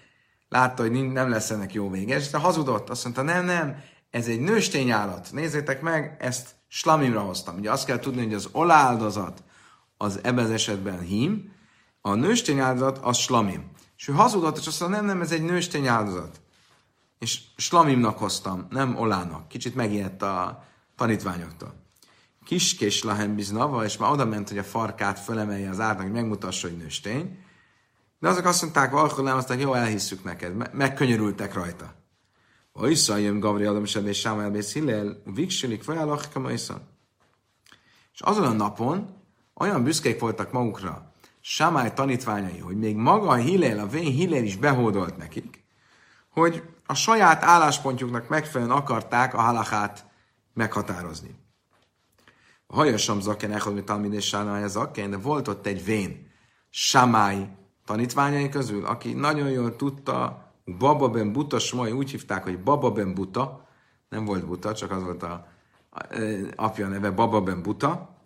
látta, 0.50 0.82
hogy 0.82 1.12
nem 1.12 1.30
lesz 1.30 1.50
ennek 1.50 1.74
jó 1.74 1.89
vége, 1.89 2.15
és 2.15 2.32
hazudott. 2.32 2.89
Azt 2.89 3.04
mondta, 3.04 3.22
nem, 3.22 3.46
nem, 3.46 3.84
ez 4.10 4.28
egy 4.28 4.39
nőstény 4.39 4.89
állat. 4.89 5.30
Nézzétek 5.32 5.82
meg, 5.82 6.17
ezt 6.20 6.50
slamimra 6.67 7.22
hoztam. 7.22 7.58
Ugye 7.58 7.72
azt 7.72 7.86
kell 7.86 8.00
tudni, 8.00 8.24
hogy 8.24 8.34
az 8.34 8.50
oláldozat 8.52 9.44
az 10.02 10.20
ebben 10.24 10.46
az 10.46 10.52
esetben 10.52 11.00
hím, 11.00 11.52
a 12.02 12.14
nőstény 12.14 12.60
áldozat 12.60 12.98
az 12.98 13.18
slamim. 13.18 13.72
És 13.98 14.08
ő 14.08 14.14
hazudott, 14.14 14.58
és 14.58 14.68
azt 14.68 14.80
mondta, 14.80 14.98
nem, 14.98 15.06
nem, 15.06 15.22
ez 15.22 15.32
egy 15.32 15.44
nőstény 15.44 15.88
áldozat. 15.88 16.42
És 17.20 17.40
slamimnak 17.58 18.18
hoztam, 18.18 18.68
nem 18.70 18.98
olának. 18.98 19.48
Kicsit 19.48 19.76
megijedt 19.76 20.22
a 20.22 20.64
tanítványoktól. 20.96 21.74
Kiskés 22.46 23.04
lahem 23.04 23.36
biznava, 23.36 23.84
és 23.84 23.98
már 23.98 24.12
oda 24.12 24.26
ment, 24.26 24.50
hogy 24.50 24.58
a 24.58 24.64
farkát 24.64 25.20
fölemelje 25.20 25.70
az 25.70 25.80
árnak, 25.80 26.04
hogy 26.04 26.12
megmutassa, 26.12 26.68
hogy 26.68 26.78
nőstény. 26.78 27.40
De 28.20 28.30
azok 28.30 28.46
azt 28.46 28.62
mondták, 28.62 28.92
valahol 28.92 29.24
nem, 29.24 29.38
aztán 29.38 29.60
jó, 29.60 29.74
elhisszük 29.74 30.24
neked. 30.24 30.56
Me- 30.56 30.74
megkönyörültek 30.74 31.54
rajta. 31.54 31.94
Oiszajem 32.74 33.40
Gabriel 33.40 33.72
Adamsed 33.72 34.08
és 34.08 34.20
Sámuel 34.20 34.52
Bész 34.52 34.74
Hillel, 34.74 35.22
Viksilik 35.26 35.86
Vajalach 35.86 36.40
És 38.14 38.22
azon 38.22 38.46
a 38.46 38.52
napon 38.52 39.20
olyan 39.56 39.84
büszkék 39.84 40.20
voltak 40.20 40.52
magukra 40.52 41.12
Samály 41.40 41.94
tanítványai, 41.94 42.60
hogy 42.60 42.78
még 42.78 42.96
maga 42.96 43.28
a 43.28 43.36
Hillel, 43.36 43.80
a 43.80 43.88
vén 43.88 44.12
Hillel 44.12 44.44
is 44.44 44.56
behódolt 44.58 45.18
nekik, 45.18 45.64
hogy 46.30 46.64
a 46.86 46.94
saját 46.94 47.44
álláspontjuknak 47.44 48.30
megfelelően 48.30 48.78
akarták 48.78 49.34
a 49.34 49.42
halachát 49.42 50.06
meghatározni. 50.54 51.36
A 52.68 52.76
hajasam 52.76 53.20
zaken 53.20 53.52
echod, 53.52 53.74
mit 53.74 53.86
talmid 53.86 54.22
zaken, 54.66 55.10
de 55.10 55.18
volt 55.18 55.48
ott 55.48 55.66
egy 55.66 55.86
vén 55.86 56.32
Samály 56.70 57.50
tanítványai 57.86 58.50
közül, 58.50 58.86
aki 58.86 59.14
nagyon 59.14 59.50
jól 59.50 59.76
tudta, 59.76 60.50
Baba 60.78 61.10
ben 61.10 61.32
Buta, 61.32 61.60
Smaj 61.60 61.92
úgy 61.92 62.12
hívták, 62.12 62.44
hogy 62.44 62.64
Baba 62.64 62.92
ben 62.92 63.14
Buta, 63.14 63.68
nem 64.10 64.26
volt 64.26 64.46
Buta, 64.46 64.74
csak 64.74 64.92
az 64.92 65.04
volt 65.04 65.24
a, 65.24 65.48
a, 65.90 66.00
a 66.00 66.52
apja 66.56 66.88
neve 66.88 67.12
Baba 67.12 67.42
ben 67.42 67.62
Buta, 67.62 68.18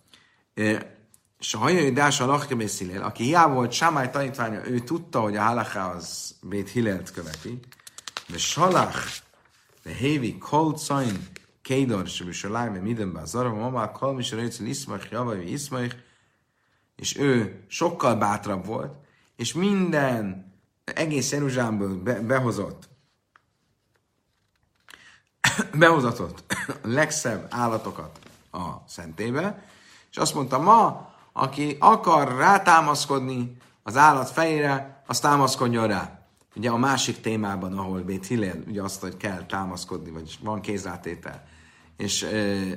és 1.46 1.54
a 1.54 1.58
hajai 1.58 1.92
Dás 1.92 2.20
a 2.20 2.26
Lachkebé 2.26 2.66
Szilel, 2.66 3.04
aki 3.04 3.24
hiába 3.24 3.54
volt 3.54 3.72
Sámály 3.72 4.10
tanítványa, 4.10 4.68
ő 4.68 4.80
tudta, 4.80 5.20
hogy 5.20 5.36
a 5.36 5.42
halaká 5.42 5.92
az 5.92 6.36
Bét 6.42 6.70
Hillelt 6.70 7.12
követi, 7.12 7.60
de 8.28 8.38
Salach, 8.38 9.22
de 9.84 9.94
Hévi, 9.94 10.38
Kol 10.38 10.74
Cain, 10.74 11.28
Kédor, 11.62 12.10
mindenben 12.82 13.22
az 13.22 13.36
arra, 13.36 13.54
mamá, 13.54 13.92
Kol 13.92 14.14
Misra, 14.14 14.38
Récel, 14.38 14.66
Iszmach, 14.66 15.12
Javai, 15.12 15.52
Iszmach, 15.52 15.96
és 16.96 17.18
ő 17.18 17.64
sokkal 17.68 18.16
bátrabb 18.16 18.66
volt, 18.66 18.94
és 19.36 19.54
minden 19.54 20.52
egész 20.84 21.32
Jeruzsámből 21.32 22.04
be, 22.04 22.20
behozott, 22.20 22.90
behozatott 25.80 26.54
a 26.68 26.88
legszebb 26.88 27.48
állatokat 27.50 28.20
a 28.52 28.68
szentébe, 28.88 29.66
és 30.12 30.18
azt 30.18 30.34
mondta, 30.34 30.60
ma 30.60 31.14
aki 31.38 31.78
akar 31.80 32.36
rátámaszkodni 32.38 33.58
az 33.84 33.98
állat 33.98 34.30
fejére, 34.30 35.04
az 35.08 35.20
támaszkodjon 35.20 35.88
rá. 35.88 36.20
Ugye 36.56 36.70
a 36.70 36.78
másik 36.78 37.22
témában, 37.22 37.78
ahol 37.78 38.02
Bét 38.02 38.26
Hillel, 38.26 38.64
ugye 38.68 38.82
azt, 38.82 39.02
hogy 39.02 39.18
kell 39.18 39.46
támaszkodni, 39.46 40.12
vagy 40.12 40.38
van 40.42 40.62
kézrátétel, 40.62 41.48
és 41.98 42.24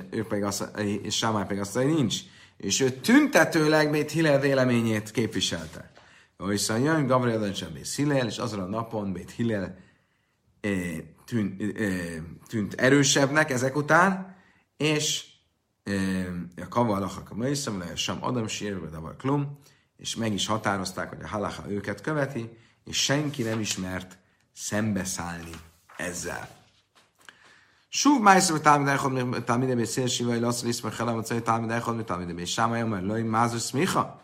ők 0.09 0.27
pedig 0.27 0.43
azt, 0.43 0.77
és 1.01 1.15
Sámály 1.15 1.45
pedig 1.45 1.61
azt 1.61 1.75
hogy 1.75 1.85
nincs. 1.85 2.17
És 2.57 2.79
ő 2.79 2.91
tüntetőleg 2.91 3.91
Bét 3.91 4.11
Hillel 4.11 4.39
véleményét 4.39 5.11
képviselte. 5.11 5.91
Szóval 6.55 6.83
jön 6.83 7.07
Gabriel 7.07 7.39
Döncsön 7.39 7.73
Bét 7.73 7.93
Hillel, 7.95 8.27
és 8.27 8.37
azon 8.37 8.59
a 8.59 8.65
napon 8.65 9.13
Bét 9.13 9.31
Hillel 9.31 9.77
tűnt, 11.25 11.63
tűnt 12.47 12.73
erősebbnek 12.73 13.51
ezek 13.51 13.75
után, 13.75 14.35
és 14.77 15.28
a 16.61 16.67
kavalachak 16.69 17.31
a 17.31 17.35
maiszem, 17.35 17.83
sem 17.95 18.17
Adam 18.19 18.47
sírve, 18.47 18.87
de 18.87 18.97
klum, 19.17 19.59
és 19.97 20.15
meg 20.15 20.33
is 20.33 20.47
határozták, 20.47 21.09
hogy 21.09 21.21
a 21.23 21.27
halacha 21.27 21.69
őket 21.69 22.01
követi, 22.01 22.57
és 22.83 23.03
senki 23.03 23.43
nem 23.43 23.59
ismert 23.59 24.17
szembeszállni 24.53 25.51
ezzel. 25.97 26.49
Súv 27.89 28.21
májszor 28.21 28.61
talmid 29.45 29.69
ebé 29.69 29.83
szélsiva, 29.83 30.31
hogy 30.31 30.39
lasszol 30.39 30.69
iszmer 30.69 30.93
helem, 30.93 31.13
hogy 31.13 31.43
talmid 32.05 32.29
ebé 32.29 32.45
sámája, 32.45 32.85
mert 32.85 33.03
lőj 33.03 33.21
mázus 33.21 33.65
smicha. 33.65 34.21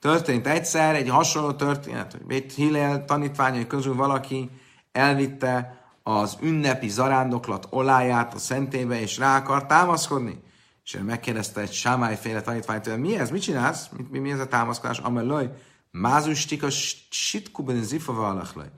Történt 0.00 0.46
egyszer 0.46 0.94
egy 0.94 1.08
hasonló 1.08 1.52
történet, 1.52 2.12
hogy 2.12 2.22
Bét 2.22 2.52
Hillel 2.52 3.04
tanítványai 3.04 3.66
közül 3.66 3.94
valaki 3.94 4.50
elvitte 4.92 5.84
az 6.02 6.36
ünnepi 6.40 6.88
zarándoklat 6.88 7.66
oláját 7.70 8.34
a 8.34 8.38
szentébe, 8.38 9.00
és 9.00 9.18
rá 9.18 9.36
akar 9.36 9.66
támaszkodni. 9.66 10.42
És 10.90 10.96
ő 10.96 11.02
megkérdezte 11.02 11.60
egy 11.60 11.72
sámály 11.72 12.16
féle 12.16 12.40
tanítványt, 12.40 12.86
hogy 12.86 12.98
mi 12.98 13.18
ez, 13.18 13.30
mit 13.30 13.42
csinálsz? 13.42 13.88
Mi, 13.88 14.06
mi, 14.10 14.18
mi 14.18 14.30
ez 14.30 14.38
a 14.38 14.46
támaszkodás? 14.46 14.98
Amelőj, 14.98 15.46
mázustik 15.90 16.62
a 16.62 16.70
sitkuben 17.10 17.82
zifa 17.82 18.28
alachlaj. 18.28 18.70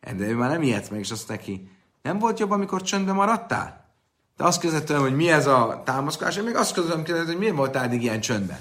De 0.00 0.28
ő 0.28 0.34
már 0.34 0.50
nem 0.50 0.62
ilyet 0.62 0.90
meg, 0.90 1.00
és 1.00 1.10
azt 1.10 1.28
neki, 1.28 1.70
nem 2.02 2.18
volt 2.18 2.38
jobb, 2.38 2.50
amikor 2.50 2.82
csöndben 2.82 3.14
maradtál? 3.14 3.94
De 4.36 4.44
azt 4.44 4.60
között 4.60 4.90
hogy 4.90 5.16
mi 5.16 5.30
ez 5.30 5.46
a 5.46 5.82
támaszkodás, 5.84 6.36
én 6.36 6.44
még 6.44 6.54
azt 6.54 6.72
közöttem, 6.72 7.26
hogy 7.26 7.38
miért 7.38 7.56
voltál 7.56 7.84
eddig 7.84 8.02
ilyen 8.02 8.20
csöndben? 8.20 8.60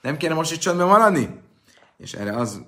Nem 0.00 0.16
kéne 0.16 0.34
most 0.34 0.52
itt 0.52 0.60
csöndben 0.60 0.86
maradni? 0.86 1.40
És 1.96 2.12
erre 2.12 2.36
az 2.36 2.62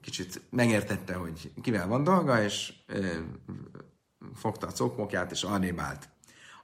kicsit 0.00 0.42
megértette, 0.50 1.14
hogy 1.14 1.52
kivel 1.62 1.86
van 1.86 2.04
dolga, 2.04 2.42
és 2.42 2.72
ö, 2.86 3.06
fogta 4.34 4.66
a 4.66 4.72
cokmokját, 4.72 5.30
és 5.30 5.42
arrébb 5.42 5.78
állt. 5.78 6.08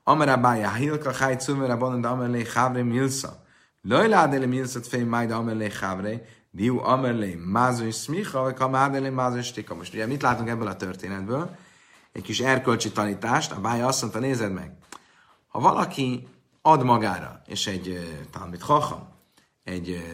Amara 0.09 0.37
bája, 0.37 0.73
hilka 0.73 1.13
cháj 1.13 1.37
cumera 1.37 1.77
banan, 1.77 2.01
de 2.01 2.09
amelé 2.09 2.43
chávré 2.43 2.83
milsza. 2.83 3.45
Lajládele 3.83 4.47
milszat 4.47 4.87
fej 4.87 5.03
majd 5.03 5.31
amelé 5.31 5.69
chávré, 5.69 6.25
diú 6.51 6.79
amelé 6.79 7.35
mázó 7.35 7.91
smicha, 7.91 8.41
vagy 8.41 8.55
kamádele 8.55 9.11
mázó 9.11 9.41
stika. 9.41 9.75
Most 9.75 9.95
ugye 9.95 10.07
mit 10.07 10.23
látunk 10.23 10.49
ebből 10.49 10.67
a 10.67 10.77
történetből? 10.77 11.57
Egy 12.13 12.23
kis 12.23 12.41
erkölcsi 12.41 12.93
tanítást, 12.93 13.53
a 13.53 13.61
bája 13.61 13.87
azt 13.87 14.01
mondta, 14.01 14.19
nézed 14.19 14.53
meg, 14.53 14.73
ha 15.49 15.61
valaki 15.61 16.29
ad 16.63 16.85
magára, 16.85 17.43
és 17.47 17.67
egy 17.67 18.17
talmit 18.31 18.63
hacham, 18.63 19.09
egy, 19.65 20.05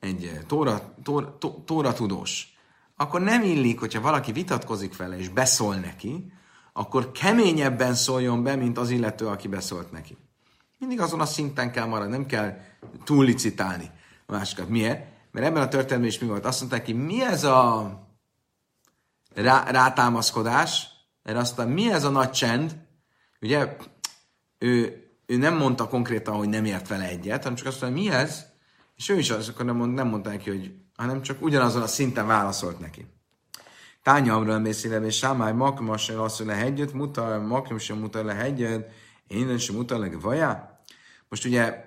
egy 0.00 0.40
tóra, 0.46 0.94
tóra, 1.02 1.38
tóra 1.64 1.92
tudós, 1.92 2.56
akkor 2.96 3.20
nem 3.20 3.42
illik, 3.42 3.80
hogyha 3.80 4.00
valaki 4.00 4.32
vitatkozik 4.32 4.96
vele 4.96 5.18
és 5.18 5.28
beszól 5.28 5.74
neki, 5.74 6.32
akkor 6.72 7.10
keményebben 7.10 7.94
szóljon 7.94 8.42
be, 8.42 8.56
mint 8.56 8.78
az 8.78 8.90
illető, 8.90 9.26
aki 9.26 9.48
beszólt 9.48 9.92
neki. 9.92 10.16
Mindig 10.78 11.00
azon 11.00 11.20
a 11.20 11.24
szinten 11.24 11.72
kell 11.72 11.86
maradni, 11.86 12.16
nem 12.16 12.26
kell 12.26 12.58
túllicitálni 13.04 13.90
a 14.26 14.32
másikat. 14.32 14.68
Miért? 14.68 15.06
Mert 15.30 15.46
ebben 15.46 15.62
a 15.62 15.68
történetben 15.68 16.08
is 16.08 16.18
mi 16.18 16.26
volt? 16.26 16.44
Azt 16.44 16.60
mondták 16.60 16.82
ki, 16.82 16.92
mi 16.92 17.22
ez 17.22 17.44
a 17.44 17.92
rá, 19.34 19.70
rátámaszkodás? 19.70 20.86
Mert 21.22 21.38
aztán 21.38 21.68
mi 21.68 21.92
ez 21.92 22.04
a 22.04 22.10
nagy 22.10 22.30
csend? 22.30 22.76
Ugye 23.40 23.76
ő, 24.58 25.02
ő 25.26 25.36
nem 25.36 25.56
mondta 25.56 25.88
konkrétan, 25.88 26.34
hogy 26.34 26.48
nem 26.48 26.64
ért 26.64 26.88
vele 26.88 27.08
egyet, 27.08 27.42
hanem 27.42 27.56
csak 27.56 27.66
azt 27.66 27.80
mondta, 27.80 28.00
mi 28.00 28.10
ez? 28.10 28.44
És 28.96 29.08
ő 29.08 29.18
is 29.18 29.30
az, 29.30 29.48
akkor 29.48 29.64
nem, 29.64 29.76
mond, 29.76 29.94
nem 29.94 30.08
mondta 30.08 30.30
neki, 30.30 30.50
hogy 30.50 30.74
hanem 30.96 31.22
csak 31.22 31.42
ugyanazon 31.42 31.82
a 31.82 31.86
szinten 31.86 32.26
válaszolt 32.26 32.78
neki. 32.78 33.06
Tánya 34.02 34.34
Amra 34.34 34.60
beszélem, 34.60 35.04
és 35.04 35.16
Sámály 35.16 35.52
Makma 35.52 35.96
se 35.96 36.14
lasszul 36.14 36.46
le 36.46 36.54
hegyet, 36.54 36.92
mutar, 36.92 37.40
Makma 37.40 37.78
sem 37.78 37.98
mutar 37.98 38.24
le 38.24 38.34
hegyet, 38.34 38.90
én 39.26 39.58
sem 39.58 39.76
mutar 39.76 39.98
le 39.98 40.10
vajá. 40.20 40.80
Most 41.28 41.44
ugye 41.44 41.84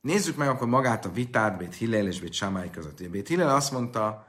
nézzük 0.00 0.36
meg 0.36 0.48
akkor 0.48 0.68
magát 0.68 1.04
a 1.04 1.12
vitát 1.12 1.58
Bét 1.58 1.74
Hillel 1.74 2.06
és 2.06 2.20
Bét 2.20 2.32
Sámály 2.32 2.70
között. 2.70 3.10
Bét 3.10 3.28
Hillel 3.28 3.54
azt 3.54 3.72
mondta, 3.72 4.26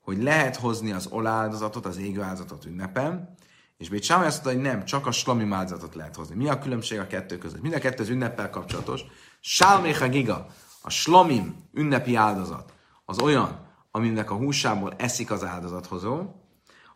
hogy 0.00 0.22
lehet 0.22 0.56
hozni 0.56 0.92
az 0.92 1.06
oláldozatot, 1.10 1.86
az 1.86 1.98
égő 1.98 2.22
áldozatot 2.22 2.64
ünnepen, 2.64 3.34
és 3.76 3.88
Bét 3.88 4.02
Sámály 4.02 4.26
azt 4.26 4.44
mondta, 4.44 4.62
hogy 4.62 4.72
nem, 4.72 4.84
csak 4.84 5.06
a 5.06 5.12
slomi 5.12 5.52
áldozatot 5.52 5.94
lehet 5.94 6.16
hozni. 6.16 6.34
Mi 6.34 6.48
a 6.48 6.58
különbség 6.58 6.98
a 6.98 7.06
kettő 7.06 7.38
között? 7.38 7.62
Mind 7.62 7.74
a 7.74 7.78
kettő 7.78 8.02
az 8.02 8.08
ünneppel 8.08 8.50
kapcsolatos. 8.50 9.00
Sálméha 9.40 10.08
giga, 10.08 10.46
a 10.82 10.90
slomim 10.90 11.68
ünnepi 11.72 12.14
áldozat, 12.14 12.72
az 13.04 13.18
olyan, 13.18 13.66
aminek 13.90 14.30
a 14.30 14.34
húsából 14.34 14.94
eszik 14.96 15.30
az 15.30 15.44
áldozathozó, 15.44 16.40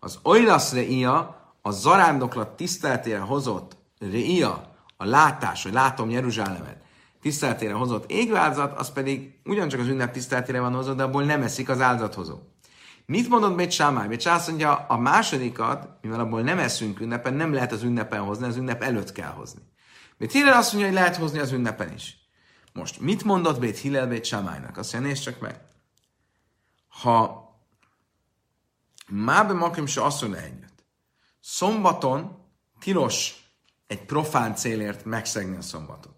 az 0.01 0.19
oilasz 0.23 0.73
reia, 0.73 1.45
a 1.63 1.71
zarándoklat 1.71 2.57
tiszteletére 2.57 3.19
hozott 3.19 3.77
reia, 3.99 4.75
a 4.97 5.05
látás, 5.05 5.63
hogy 5.63 5.73
látom 5.73 6.11
Jeruzsálemet, 6.11 6.77
tiszteletére 7.21 7.73
hozott 7.73 8.11
égváldozat, 8.11 8.79
az 8.79 8.93
pedig 8.93 9.39
ugyancsak 9.45 9.81
az 9.81 9.87
ünnep 9.87 10.13
tiszteletére 10.13 10.61
van 10.61 10.75
hozott, 10.75 10.97
de 10.97 11.03
abból 11.03 11.25
nem 11.25 11.43
eszik 11.43 11.69
az 11.69 11.81
áldozathozó. 11.81 12.39
Mit 13.07 13.29
mondott 13.29 13.57
Bét 13.57 13.71
Sámály? 13.71 14.09
Bét 14.09 14.27
azt 14.27 14.49
mondja, 14.49 14.75
a 14.89 14.99
másodikat, 14.99 15.89
mivel 16.01 16.21
abból 16.21 16.41
nem 16.41 16.59
eszünk 16.59 17.01
ünnepen, 17.01 17.35
nem 17.35 17.53
lehet 17.53 17.73
az 17.73 17.83
ünnepen 17.83 18.21
hozni, 18.21 18.47
az 18.47 18.57
ünnep 18.57 18.83
előtt 18.83 19.13
kell 19.13 19.31
hozni. 19.31 19.61
Bét 20.19 20.33
Hillel 20.33 20.59
azt 20.59 20.73
mondja, 20.73 20.91
hogy 20.91 21.01
lehet 21.01 21.17
hozni 21.17 21.39
az 21.39 21.53
ünnepen 21.53 21.93
is. 21.93 22.17
Most, 22.73 23.01
mit 23.01 23.25
mondott 23.25 23.61
Bét 23.61 23.79
Hillel 23.79 24.07
Bét 24.07 24.25
Sámálynak? 24.25 24.79
Azt 24.79 24.93
mondja, 24.93 25.11
nézd 25.11 25.23
csak 25.23 25.41
meg 25.41 25.61
ha 27.03 27.46
Mábe 29.11 29.53
Makim 29.53 29.87
se 29.87 30.03
asszony 30.03 30.35
egyet. 30.35 30.85
Szombaton 31.40 32.37
tilos 32.81 33.35
egy 33.87 34.05
profán 34.05 34.55
célért 34.55 35.05
megszegni 35.05 35.57
a 35.57 35.61
szombatot. 35.61 36.14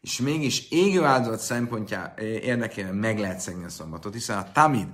És 0.00 0.20
mégis 0.20 0.70
égő 0.70 1.04
áldozat 1.04 1.40
szempontja 1.40 2.14
érdekében 2.18 2.94
meg 2.94 3.18
lehet 3.18 3.40
szegni 3.40 3.64
a 3.64 3.68
szombatot, 3.68 4.12
hiszen 4.12 4.38
a 4.38 4.52
tamid, 4.52 4.88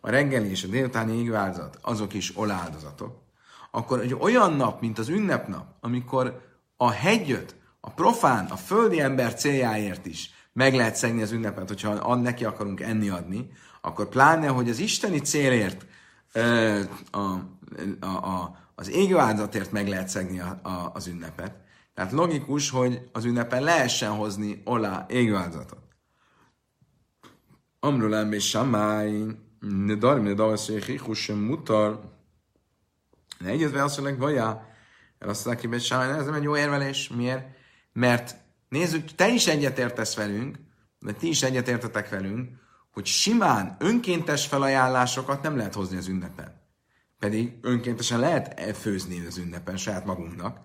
a 0.00 0.10
reggeli 0.10 0.50
és 0.50 0.64
a 0.64 0.68
délutáni 0.68 1.18
égő 1.18 1.34
áldozat, 1.34 1.78
azok 1.82 2.14
is 2.14 2.36
oláldozatok. 2.36 3.22
Akkor 3.70 4.00
egy 4.00 4.14
olyan 4.14 4.52
nap, 4.52 4.80
mint 4.80 4.98
az 4.98 5.08
ünnepnap, 5.08 5.74
amikor 5.80 6.40
a 6.76 6.90
hegyöt, 6.90 7.56
a 7.80 7.90
profán, 7.90 8.46
a 8.46 8.56
földi 8.56 9.00
ember 9.00 9.34
céljáért 9.34 10.06
is 10.06 10.30
meg 10.52 10.74
lehet 10.74 10.96
szegni 10.96 11.22
az 11.22 11.32
ünnepet, 11.32 11.68
hogyha 11.68 12.14
neki 12.14 12.44
akarunk 12.44 12.80
enni 12.80 13.08
adni, 13.08 13.50
akkor 13.80 14.08
pláne, 14.08 14.46
hogy 14.46 14.68
az 14.68 14.78
isteni 14.78 15.18
célért, 15.18 15.86
a, 17.10 17.18
a, 18.00 18.06
a, 18.06 18.56
az 18.74 18.90
égő 18.90 19.16
áldozatért 19.16 19.72
meg 19.72 19.88
lehet 19.88 20.08
szegni 20.08 20.40
a, 20.40 20.60
a, 20.62 20.90
az 20.94 21.06
ünnepet. 21.06 21.54
Tehát 21.94 22.12
logikus, 22.12 22.70
hogy 22.70 23.08
az 23.12 23.24
ünnepen 23.24 23.62
lehessen 23.62 24.10
hozni 24.10 24.62
olá 24.64 25.06
égő 25.08 25.34
áldozatot. 25.34 25.78
Amról 27.80 28.08
nem 28.08 28.32
és 28.32 28.48
samály, 28.48 29.24
ne 29.60 29.94
darmi, 29.94 30.28
ne 30.28 30.34
davaszék, 30.34 31.00
sem 31.12 31.38
mutar. 31.38 32.00
Ne 33.38 33.48
egyetve 33.48 33.82
azt 33.82 34.00
mondják, 34.00 34.18
vajá, 34.18 34.68
azt 35.18 35.44
mondják, 35.44 35.68
hogy 35.70 35.82
samály, 35.82 36.18
ez 36.18 36.24
nem 36.24 36.34
egy 36.34 36.42
jó 36.42 36.56
érvelés. 36.56 37.08
Miért? 37.08 37.56
Mert 37.92 38.36
nézzük, 38.68 39.14
te 39.14 39.28
is 39.28 39.46
egyetértesz 39.46 40.14
velünk, 40.16 40.58
de 40.98 41.12
ti 41.12 41.28
is 41.28 41.42
egyetértetek 41.42 42.08
velünk, 42.08 42.59
hogy 42.92 43.06
simán 43.06 43.76
önkéntes 43.78 44.46
felajánlásokat 44.46 45.42
nem 45.42 45.56
lehet 45.56 45.74
hozni 45.74 45.96
az 45.96 46.08
ünnepen. 46.08 46.60
Pedig 47.18 47.58
önkéntesen 47.60 48.18
lehet 48.18 48.76
főzni 48.76 49.26
az 49.26 49.36
ünnepen 49.36 49.76
saját 49.76 50.04
magunknak, 50.04 50.58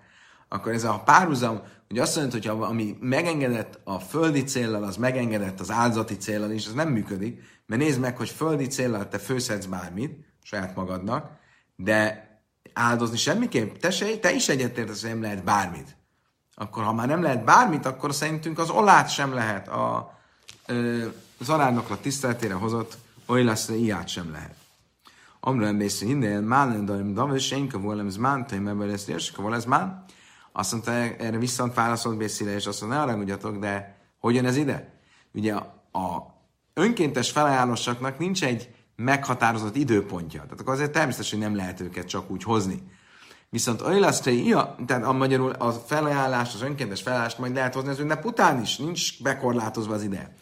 akkor 0.47 0.71
ez 0.71 0.83
a 0.83 1.01
párhuzam, 1.05 1.61
hogy 1.87 1.99
azt 1.99 2.15
jelenti, 2.15 2.47
hogy 2.47 2.61
ami 2.61 2.97
megengedett 2.99 3.79
a 3.83 3.99
földi 3.99 4.43
céllal, 4.43 4.83
az 4.83 4.97
megengedett 4.97 5.59
az 5.59 5.71
áldozati 5.71 6.17
céllal 6.17 6.51
is, 6.51 6.67
az 6.67 6.73
nem 6.73 6.89
működik, 6.89 7.41
mert 7.65 7.81
nézd 7.81 7.99
meg, 7.99 8.17
hogy 8.17 8.29
földi 8.29 8.67
céllal 8.67 9.07
te 9.07 9.17
főszedsz 9.17 9.65
bármit 9.65 10.25
saját 10.43 10.75
magadnak, 10.75 11.29
de 11.75 12.29
áldozni 12.73 13.17
semmiképp, 13.17 13.75
te, 13.75 13.91
se, 13.91 14.17
te 14.17 14.31
is 14.31 14.49
egyetértesz, 14.49 15.01
hogy 15.01 15.09
nem 15.09 15.21
lehet 15.21 15.43
bármit. 15.43 15.97
Akkor 16.55 16.83
ha 16.83 16.93
már 16.93 17.07
nem 17.07 17.21
lehet 17.21 17.43
bármit, 17.43 17.85
akkor 17.85 18.13
szerintünk 18.13 18.59
az 18.59 18.69
olát 18.69 19.09
sem 19.09 19.33
lehet, 19.33 19.67
a, 19.67 20.17
ö, 20.65 21.05
zarándoklat 21.45 22.01
tiszteletére 22.01 22.53
hozott 22.53 22.97
oly 23.25 23.43
lesz, 23.43 23.67
hogy 23.67 23.81
ilyát 23.81 24.07
sem 24.07 24.31
lehet. 24.31 24.55
Amra 25.39 25.65
emlékszik 25.65 26.09
innen, 26.09 26.43
mánen 26.43 26.85
daim 26.85 27.13
davel, 27.13 27.37
senka 27.37 27.79
volem 27.79 28.09
zmán, 28.09 28.47
te 28.47 28.55
ebben 28.55 28.87
lesz 28.87 29.07
érsek, 29.07 29.35
volem 29.35 29.59
zmán. 29.59 30.05
Azt 30.51 30.71
mondta, 30.71 30.91
erre 30.91 31.37
viszont 31.37 31.73
válaszolt 31.73 32.17
Bészire, 32.17 32.55
és 32.55 32.65
azt 32.65 32.81
mondta, 32.81 32.99
ne 32.99 33.05
haragudjatok, 33.05 33.57
de 33.57 33.97
hogyan 34.19 34.45
ez 34.45 34.55
ide? 34.55 34.93
Ugye 35.33 35.53
a 35.91 36.33
önkéntes 36.73 37.31
felajánlósaknak 37.31 38.17
nincs 38.17 38.43
egy 38.43 38.69
meghatározott 38.95 39.75
időpontja. 39.75 40.41
Tehát 40.41 40.59
akkor 40.59 40.73
azért 40.73 40.91
természetesen 40.91 41.39
nem 41.39 41.55
lehet 41.55 41.79
őket 41.79 42.07
csak 42.07 42.31
úgy 42.31 42.43
hozni. 42.43 42.83
Viszont 43.49 43.81
Öjlasztre, 43.81 44.31
ja, 44.31 44.75
tehát 44.85 45.03
a 45.03 45.11
magyarul 45.11 45.49
a 45.49 45.71
felajánlás, 45.71 46.53
az 46.53 46.61
önkéntes 46.61 47.01
felajánlást 47.01 47.37
majd 47.37 47.53
lehet 47.53 47.73
hozni 47.73 47.89
az 47.89 47.99
ünnep 47.99 48.25
után 48.25 48.61
is, 48.61 48.77
nincs 48.77 49.23
bekorlátozva 49.23 49.93
az 49.93 50.03
ide. 50.03 50.35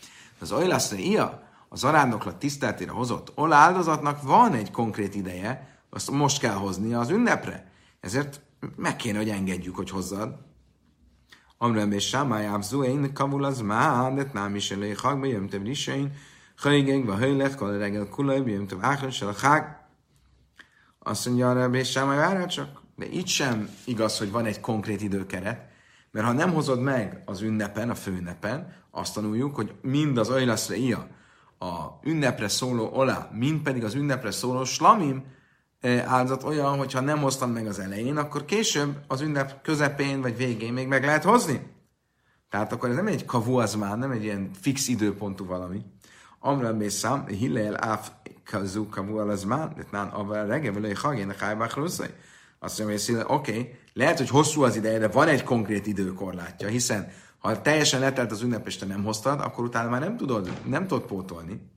Az 0.44 0.52
Öjlasztre, 0.52 1.00
ja, 1.00 1.44
az 1.70 1.84
arándoklat 1.84 2.36
tiszteltére 2.36 2.92
hozott 2.92 3.32
olá 3.36 3.58
áldozatnak 3.58 4.22
van 4.22 4.54
egy 4.54 4.72
konkrét 4.72 5.16
ideje, 5.16 5.78
azt 5.90 6.12
most 6.12 6.40
kell 6.40 6.54
hozni 6.54 6.94
az 6.94 7.10
ünnepre. 7.10 7.72
Ezért 8.00 8.42
meg 8.76 8.96
kéne, 8.96 9.18
hogy 9.18 9.30
engedjük, 9.30 9.76
hogy 9.76 9.90
hozzad. 9.90 10.36
Amrem 11.58 11.92
és 11.92 12.08
Sámály 12.08 12.50
én 12.86 13.14
kavul 13.14 13.44
az 13.44 13.62
már, 13.62 14.14
de 14.14 14.30
nem 14.34 14.56
is 14.56 14.72
elég 14.72 15.00
hagba, 15.00 15.26
jöjjön 15.26 15.50
több 15.50 15.64
lisein, 15.64 16.12
hajgeng, 16.58 17.06
vagy 17.06 17.18
hajlech, 17.18 17.56
kal 17.56 17.78
reggel 17.78 18.10
kulaj, 18.10 18.38
jöjjön 18.38 18.68
több 18.68 18.84
ákos, 18.84 19.22
a 19.22 19.34
hág. 19.42 19.88
Azt 21.00 21.26
mondja 21.26 21.50
a 21.52 21.70
és 21.70 21.90
Sámály, 21.90 22.18
várjál 22.18 22.48
csak, 22.48 22.82
de 22.96 23.06
itt 23.06 23.28
sem 23.28 23.70
igaz, 23.86 24.18
hogy 24.18 24.32
van 24.32 24.46
egy 24.46 24.60
konkrét 24.60 25.02
időkeret, 25.02 25.72
mert 26.12 26.26
ha 26.26 26.32
nem 26.32 26.54
hozod 26.54 26.82
meg 26.82 27.22
az 27.26 27.42
ünnepen, 27.42 27.90
a 27.90 27.96
főünnepen, 27.96 28.83
azt 28.96 29.14
tanuljuk, 29.14 29.56
hogy 29.56 29.74
mind 29.82 30.18
az 30.18 30.30
ajlaszra 30.30 30.76
ia, 30.76 31.08
a 31.60 32.00
ünnepre 32.04 32.48
szóló 32.48 32.90
olá, 32.94 33.30
mind 33.34 33.62
pedig 33.62 33.84
az 33.84 33.94
ünnepre 33.94 34.32
szóló 34.32 34.64
slamim 34.64 35.24
áldozat 36.06 36.44
olyan, 36.44 36.78
hogyha 36.78 37.00
nem 37.00 37.22
hoztam 37.22 37.52
meg 37.52 37.68
az 37.68 37.80
elején, 37.80 38.18
akkor 38.18 38.46
később 38.46 38.98
az 39.08 39.22
ünnep 39.22 39.62
közepén 39.62 40.22
vagy 40.22 40.38
végén 40.38 40.74
még 40.74 40.88
meg 40.88 41.04
lehet 41.04 41.24
hozni. 41.24 41.62
Tehát 42.50 42.72
akkor 42.72 42.90
ez 42.90 42.96
nem 42.96 43.08
egy 43.08 43.26
kavu 43.26 43.56
az 43.56 43.76
már, 43.76 43.98
nem 43.98 44.12
egy 44.12 44.24
ilyen 44.24 44.50
fix 44.62 44.88
időpontú 44.88 45.46
valami. 45.46 45.82
Amra 46.40 46.74
Bészám, 46.74 47.26
Hillel 47.26 47.84
Áf 47.84 48.12
Kazu 48.46 48.90
kavu 48.90 49.18
az 49.18 49.44
már, 49.44 49.74
de 49.74 49.86
nán 49.92 50.08
a 50.08 50.46
reggel, 50.46 50.74
hogy 50.74 51.00
hagén 51.00 51.30
a 51.30 51.34
hájbák 51.38 51.78
azt 52.60 52.80
mondja, 52.80 53.16
hogy 53.16 53.26
oké, 53.28 53.52
okay, 53.52 53.76
lehet, 53.94 54.18
hogy 54.18 54.30
hosszú 54.30 54.64
az 54.64 54.76
ideje, 54.76 54.98
de 54.98 55.08
van 55.08 55.28
egy 55.28 55.44
konkrét 55.44 55.88
időkorlátja, 55.88 56.68
hiszen 56.68 57.12
ha 57.44 57.62
teljesen 57.62 58.00
letelt 58.00 58.32
az 58.32 58.42
ünnep, 58.42 58.68
és 58.68 58.78
te 58.78 58.86
nem 58.86 59.04
hoztad, 59.04 59.40
akkor 59.40 59.64
utána 59.64 59.90
már 59.90 60.02
nem 60.02 60.18
tudod, 60.18 60.52
nem 60.66 60.88
tudod 60.88 61.06
pótolni. 61.06 61.72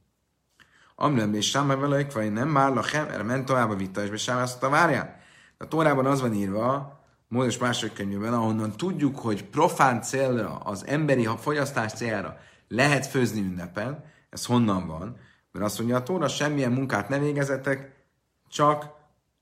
Amlem 0.94 1.34
és 1.34 1.48
Sáma 1.48 1.76
velejk, 1.76 2.12
vagy 2.12 2.32
nem 2.32 2.48
már 2.48 2.72
lachem, 2.72 3.08
erre 3.08 3.22
ment 3.22 3.44
tovább 3.44 3.70
a 3.70 3.74
vita, 3.74 4.04
és 4.04 4.22
Sáma 4.22 4.40
azt 4.40 4.62
mondta. 4.62 5.14
A 5.58 5.68
Tórában 5.68 6.06
az 6.06 6.20
van 6.20 6.34
írva, 6.34 7.00
Mózes 7.28 7.58
második 7.58 7.94
könyvben, 7.94 8.32
ahonnan 8.32 8.76
tudjuk, 8.76 9.18
hogy 9.18 9.44
profán 9.44 10.02
célra, 10.02 10.56
az 10.56 10.86
emberi 10.86 11.28
fogyasztás 11.38 11.92
célra 11.92 12.38
lehet 12.68 13.06
főzni 13.06 13.40
ünnepen, 13.40 14.04
ez 14.30 14.44
honnan 14.44 14.86
van? 14.86 15.16
Mert 15.52 15.64
azt 15.64 15.78
mondja, 15.78 15.96
a 15.96 16.02
Tóra 16.02 16.28
semmilyen 16.28 16.72
munkát 16.72 17.08
ne 17.08 17.18
végezetek, 17.18 18.04
csak 18.48 18.94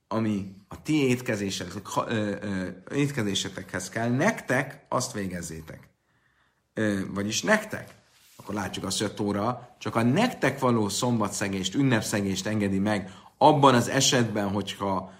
ami 0.08 0.54
a 0.68 0.82
ti 0.82 1.08
étkezésetek, 1.08 1.82
étkezésetekhez 2.94 3.88
kell, 3.88 4.08
nektek 4.08 4.84
azt 4.88 5.12
végezzétek. 5.12 5.93
Vagyis 7.08 7.42
nektek. 7.42 7.94
Akkor 8.36 8.54
látjuk 8.54 8.84
azt, 8.84 8.98
hogy 8.98 9.10
a 9.10 9.14
Tóra 9.14 9.76
csak 9.78 9.96
a 9.96 10.02
nektek 10.02 10.58
való 10.58 10.88
szombatszegést, 10.88 11.74
ünnepszegést 11.74 12.46
engedi 12.46 12.78
meg 12.78 13.12
abban 13.38 13.74
az 13.74 13.88
esetben, 13.88 14.50
hogyha 14.50 15.12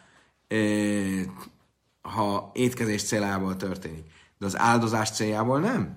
ha 2.03 2.51
étkezés 2.55 3.03
céljából 3.03 3.57
történik. 3.57 4.05
De 4.39 4.47
az 4.47 4.59
áldozás 4.59 5.11
céljából 5.11 5.61
nem. 5.61 5.97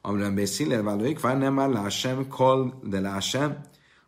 Amrem 0.00 0.34
beszél, 0.34 0.82
válóik, 0.82 1.20
vár 1.20 1.38
nem 1.38 1.54
már 1.54 1.68
lássem, 1.68 2.28
kol, 2.28 2.80
de 2.82 3.00
lássem. 3.00 3.60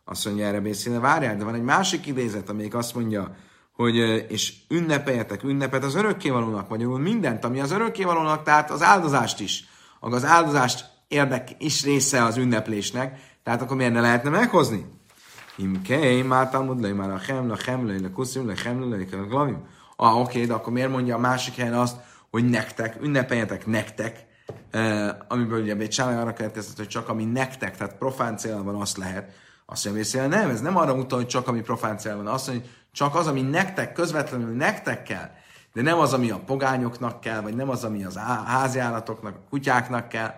Azt 0.05 0.25
mondja 0.25 0.45
erre 0.45 0.59
beszél, 0.59 0.99
várjál, 0.99 1.37
de 1.37 1.43
van 1.43 1.55
egy 1.55 1.63
másik 1.63 2.05
idézet, 2.05 2.49
amelyik 2.49 2.75
azt 2.75 2.95
mondja, 2.95 3.35
hogy 3.71 3.95
és 4.31 4.53
ünnepeljetek 4.69 5.43
ünnepet 5.43 5.83
az 5.83 5.95
örökkévalónak, 5.95 6.69
magyarul 6.69 6.99
mindent, 6.99 7.43
ami 7.43 7.59
az 7.59 7.71
örökkévalónak, 7.71 8.43
tehát 8.43 8.71
az 8.71 8.81
áldozást 8.81 9.39
is. 9.39 9.65
Az 9.99 10.25
áldozást 10.25 10.85
érdek 11.07 11.49
is 11.57 11.83
része 11.83 12.23
az 12.23 12.37
ünneplésnek, 12.37 13.19
tehát 13.43 13.61
akkor 13.61 13.77
miért 13.77 13.93
ne 13.93 14.01
lehetne 14.01 14.29
meghozni? 14.29 14.85
Imkei, 15.55 16.21
már 16.21 16.49
Talmud 16.49 16.81
le, 16.81 16.93
már 16.93 17.09
a 17.09 17.17
hem, 17.17 17.47
le, 17.47 17.57
hem, 17.65 18.11
kuszim, 18.13 18.47
le, 18.47 18.53
hem, 18.63 18.89
le, 18.89 18.97
le, 18.97 19.03
glavim. 19.03 19.65
Ah, 19.95 20.19
oké, 20.19 20.45
de 20.45 20.53
akkor 20.53 20.73
miért 20.73 20.89
mondja 20.89 21.15
a 21.15 21.19
másik 21.19 21.55
helyen 21.55 21.73
azt, 21.73 21.97
hogy 22.31 22.49
nektek, 22.49 22.97
ünnepeljetek 23.01 23.65
nektek, 23.65 24.25
eh, 24.71 25.09
amiből 25.27 25.61
ugye 25.61 25.75
egy 25.75 25.99
arra 25.99 26.33
következett, 26.33 26.77
hogy 26.77 26.87
csak 26.87 27.09
ami 27.09 27.25
nektek, 27.25 27.77
tehát 27.77 27.97
profán 27.97 28.37
cél 28.37 28.63
van, 28.63 28.75
azt 28.75 28.97
lehet. 28.97 29.31
Azt 29.65 29.85
mondja, 29.85 30.27
nem, 30.27 30.49
ez 30.49 30.61
nem 30.61 30.77
arra 30.77 30.95
mutat, 30.95 31.19
hogy 31.19 31.27
csak 31.27 31.47
ami 31.47 31.61
profán 31.61 31.97
cél 31.97 32.15
van, 32.15 32.27
azt 32.27 32.47
mondja, 32.47 32.65
hogy 32.65 32.75
csak 32.91 33.15
az, 33.15 33.27
ami 33.27 33.41
nektek, 33.41 33.93
közvetlenül 33.93 34.55
nektek 34.55 35.03
kell, 35.03 35.29
de 35.77 35.83
nem 35.83 35.99
az, 35.99 36.13
ami 36.13 36.29
a 36.29 36.39
pogányoknak 36.39 37.19
kell, 37.19 37.41
vagy 37.41 37.55
nem 37.55 37.69
az, 37.69 37.83
ami 37.83 38.03
az 38.03 38.17
háziállatoknak, 38.45 39.35
a 39.35 39.49
kutyáknak 39.49 40.09
kell. 40.09 40.33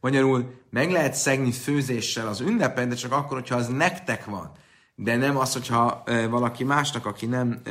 Magyarul 0.00 0.60
meg 0.70 0.90
lehet 0.90 1.14
szegni 1.14 1.52
főzéssel 1.52 2.28
az 2.28 2.40
ünnepet, 2.40 2.88
de 2.88 2.94
csak 2.94 3.12
akkor, 3.12 3.36
hogyha 3.36 3.56
az 3.56 3.68
nektek 3.68 4.24
van. 4.24 4.52
De 4.94 5.16
nem 5.16 5.36
az, 5.36 5.52
hogyha 5.52 6.02
valaki 6.30 6.64
másnak, 6.64 7.06
aki 7.06 7.26
nem 7.26 7.62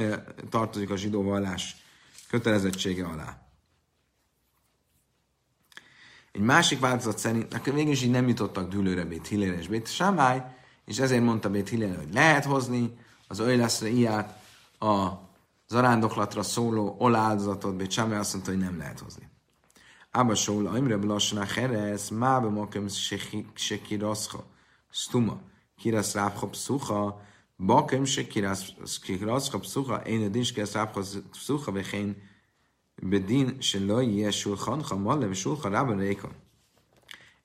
tartozik 0.49 0.89
a 0.89 0.95
zsidó 0.95 1.23
vallás 1.23 1.75
kötelezettsége 2.29 3.05
alá. 3.05 3.37
Egy 6.31 6.41
másik 6.41 6.79
változat 6.79 7.17
szerint, 7.17 7.63
végül 7.63 7.91
is 7.91 8.01
így 8.01 8.11
nem 8.11 8.27
jutottak 8.27 8.69
dűlőre 8.69 9.03
Bét 9.03 9.27
Hillel 9.27 9.53
és 9.53 9.67
Bét 9.67 9.87
Samály, 9.87 10.43
és 10.85 10.99
ezért 10.99 11.23
mondta 11.23 11.49
Bét 11.49 11.69
Hillel, 11.69 11.95
hogy 11.95 12.13
lehet 12.13 12.45
hozni, 12.45 12.97
az 13.27 13.39
Öjleszre 13.39 13.87
ilyát, 13.87 14.39
a 14.79 15.29
zarándoklatra 15.71 16.43
szóló 16.43 16.95
oláldozatot, 16.99 17.75
Bét 17.75 17.91
Sámely 17.91 18.17
azt 18.17 18.33
mondta, 18.33 18.51
hogy 18.51 18.59
nem 18.59 18.77
lehet 18.77 18.99
hozni. 18.99 19.29
Ába 20.11 20.35
Sóla, 20.35 20.77
Imre 20.77 20.97
Blassana 20.97 21.45
Heres, 21.45 22.09
Mábe 22.09 22.49
Mokem 22.49 22.87
Sekiraszha, 23.53 24.43
Stuma, 24.89 25.41
Kirasz 25.77 26.13
Rábha 26.13 26.47
Pszucha, 26.47 27.21
Bakem 27.57 28.05
Sekiraszha 28.05 29.59
Pszucha, 29.59 29.95
Én 29.95 30.25
a 30.25 30.27
Dinskesz 30.27 30.73
Rábha 30.73 31.01
Pszucha, 31.31 31.71
Vechén 31.71 32.15
Bedin 33.01 33.61
se 33.61 33.79
Jie 33.79 34.31
Sulchancha, 34.31 34.95
Malle, 34.95 35.27
ve 35.27 35.33
Sulcha 35.33 35.69
Rába 35.69 35.95
Réka. 35.95 36.27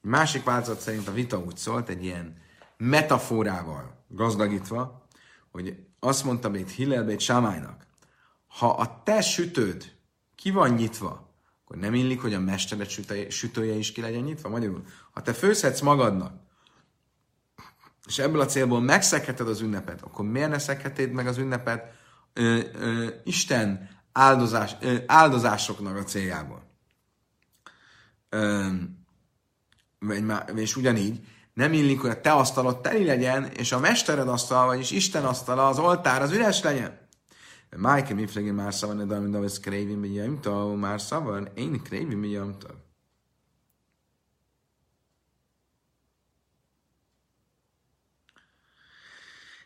Egy 0.02 0.10
másik 0.10 0.44
változat 0.44 0.80
szerint 0.80 1.08
a 1.08 1.12
vita 1.12 1.38
úgy 1.38 1.56
szólt, 1.56 1.88
egy 1.88 2.04
ilyen 2.04 2.36
metaforával 2.76 4.04
gazdagítva, 4.08 5.06
hogy 5.50 5.76
azt 6.00 6.24
mondta 6.24 6.50
Bét 6.50 6.70
Hillel 6.70 7.04
Bét 7.04 7.20
Sámálynak, 7.20 7.85
ha 8.58 8.70
a 8.70 9.02
te 9.02 9.20
sütőd 9.20 9.92
ki 10.34 10.50
van 10.50 10.70
nyitva, 10.70 11.34
akkor 11.64 11.76
nem 11.76 11.94
illik, 11.94 12.20
hogy 12.20 12.34
a 12.34 12.40
mestered 12.40 12.88
sütője 13.28 13.74
is 13.74 13.92
ki 13.92 14.00
legyen 14.00 14.22
nyitva. 14.22 14.48
Magyarul, 14.48 14.84
ha 15.12 15.22
te 15.22 15.32
főzhetsz 15.32 15.80
magadnak, 15.80 16.32
és 18.06 18.18
ebből 18.18 18.40
a 18.40 18.46
célból 18.46 18.80
megszekheted 18.80 19.48
az 19.48 19.60
ünnepet, 19.60 20.02
akkor 20.02 20.24
miért 20.24 20.50
ne 20.50 20.58
szekheted 20.58 21.12
meg 21.12 21.26
az 21.26 21.38
ünnepet 21.38 21.94
ö, 22.32 22.60
ö, 22.72 23.08
Isten 23.24 23.88
áldozás, 24.12 24.76
ö, 24.80 24.96
áldozásoknak 25.06 25.96
a 25.96 26.02
céljából? 26.02 26.62
Ö, 28.28 28.68
és 30.54 30.76
ugyanígy, 30.76 31.26
nem 31.52 31.72
illik, 31.72 32.00
hogy 32.00 32.10
a 32.10 32.20
te 32.20 32.32
asztalod 32.32 32.80
teli 32.80 33.04
legyen, 33.04 33.44
és 33.44 33.72
a 33.72 33.78
mestered 33.78 34.28
asztal, 34.28 34.66
vagyis 34.66 34.90
Isten 34.90 35.24
asztala, 35.24 35.68
az 35.68 35.78
oltár 35.78 36.22
az 36.22 36.32
üres 36.32 36.62
legyen. 36.62 37.05
Májke 37.76 38.14
mi 38.14 38.26
flegi 38.26 38.50
már 38.50 38.74
szavan, 38.74 39.08
de 39.08 39.14
amit 39.16 39.34
az 39.34 39.60
krévi 39.60 39.94
mi 39.94 40.08
jömta, 40.08 40.74
már 40.74 41.00
szavan, 41.00 41.48
én 41.54 41.82
krévi 41.82 42.14
mi 42.14 42.28
jömta. 42.28 42.84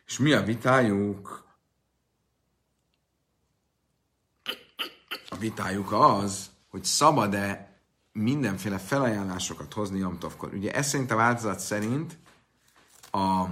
És 0.05 0.17
mi 0.17 0.33
a 0.33 0.43
vitájuk? 0.43 1.45
A 5.29 5.35
vitájuk 5.37 5.91
az, 5.91 6.51
hogy 6.69 6.83
szabad-e 6.83 7.79
mindenféle 8.11 8.77
felajánlásokat 8.77 9.73
hozni 9.73 9.99
Jomtovkor. 9.99 10.53
Ugye 10.53 10.73
ez 10.73 10.87
szerint 10.87 11.11
a 11.11 11.15
változat 11.15 11.59
szerint 11.59 12.17
a 13.11 13.45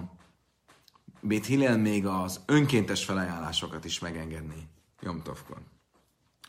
Bét 1.21 1.45
Hillel 1.45 1.77
még 1.77 2.05
az 2.05 2.41
önkéntes 2.45 3.05
felajánlásokat 3.05 3.85
is 3.85 3.99
megengedni 3.99 4.69
Jomtovkor. 5.01 5.57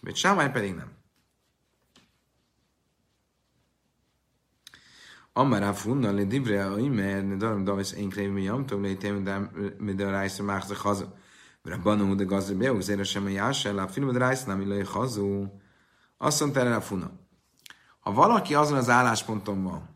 Bét 0.03 0.17
Sámály 0.17 0.51
pedig 0.51 0.75
nem. 0.75 0.99
Amara 5.33 5.75
funna 5.75 6.13
le 6.13 6.25
divre 6.25 6.67
a 6.67 6.79
imer, 6.79 7.25
ne 7.25 7.37
daram 7.37 7.65
davis 7.65 7.93
én 7.93 8.31
mi 8.31 8.43
Jomtov, 8.43 8.83
le 8.83 9.51
mi 9.79 9.95
de 9.95 10.11
rájsz 10.11 10.39
mákza 10.39 10.75
haza. 10.75 11.19
Rabbanó 11.63 12.15
de 12.15 12.25
gazda 12.25 12.57
beú, 12.57 12.81
zére 12.81 13.05
sem 13.05 13.25
a 13.25 13.29
jásel, 13.29 13.79
a 13.79 13.89
film 13.89 14.13
de 14.13 14.19
rájsz 14.19 14.45
nem 14.45 14.61
illai 14.61 14.83
hazú. 14.83 15.61
Azt 16.17 16.41
mondta 16.41 16.61
erre 16.61 16.77
a 16.77 16.81
funa. 16.81 17.11
Ha 18.01 18.13
valaki 18.13 18.55
azon 18.55 18.77
az 18.77 18.89
állásponton 18.89 19.63
van, 19.63 19.89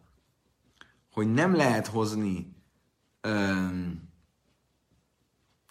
hogy 1.11 1.33
nem 1.33 1.55
lehet 1.55 1.87
hozni 1.87 2.57
öm, 3.21 4.13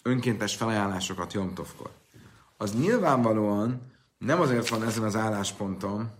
önkéntes 0.03 0.55
felajánlásokat 0.55 1.33
Jomtovkor, 1.33 1.91
az 2.57 2.73
nyilvánvalóan 2.73 3.91
nem 4.17 4.41
azért 4.41 4.67
van 4.67 4.83
ezen 4.83 5.03
az 5.03 5.15
állásponton, 5.15 6.11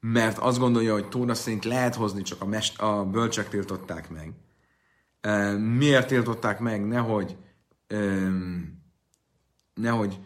mert 0.00 0.38
azt 0.38 0.58
gondolja, 0.58 0.92
hogy 0.92 1.08
Tóra 1.08 1.34
szerint 1.34 1.64
lehet 1.64 1.94
hozni, 1.94 2.22
csak 2.22 2.40
a, 2.40 2.46
mest- 2.46 2.80
a 2.80 3.04
bölcsek 3.04 3.48
tiltották 3.48 4.10
meg. 4.10 4.32
Miért 5.58 6.06
tiltották 6.06 6.58
meg? 6.58 6.86
Nehogy, 6.86 7.36
nehogy 9.74 10.18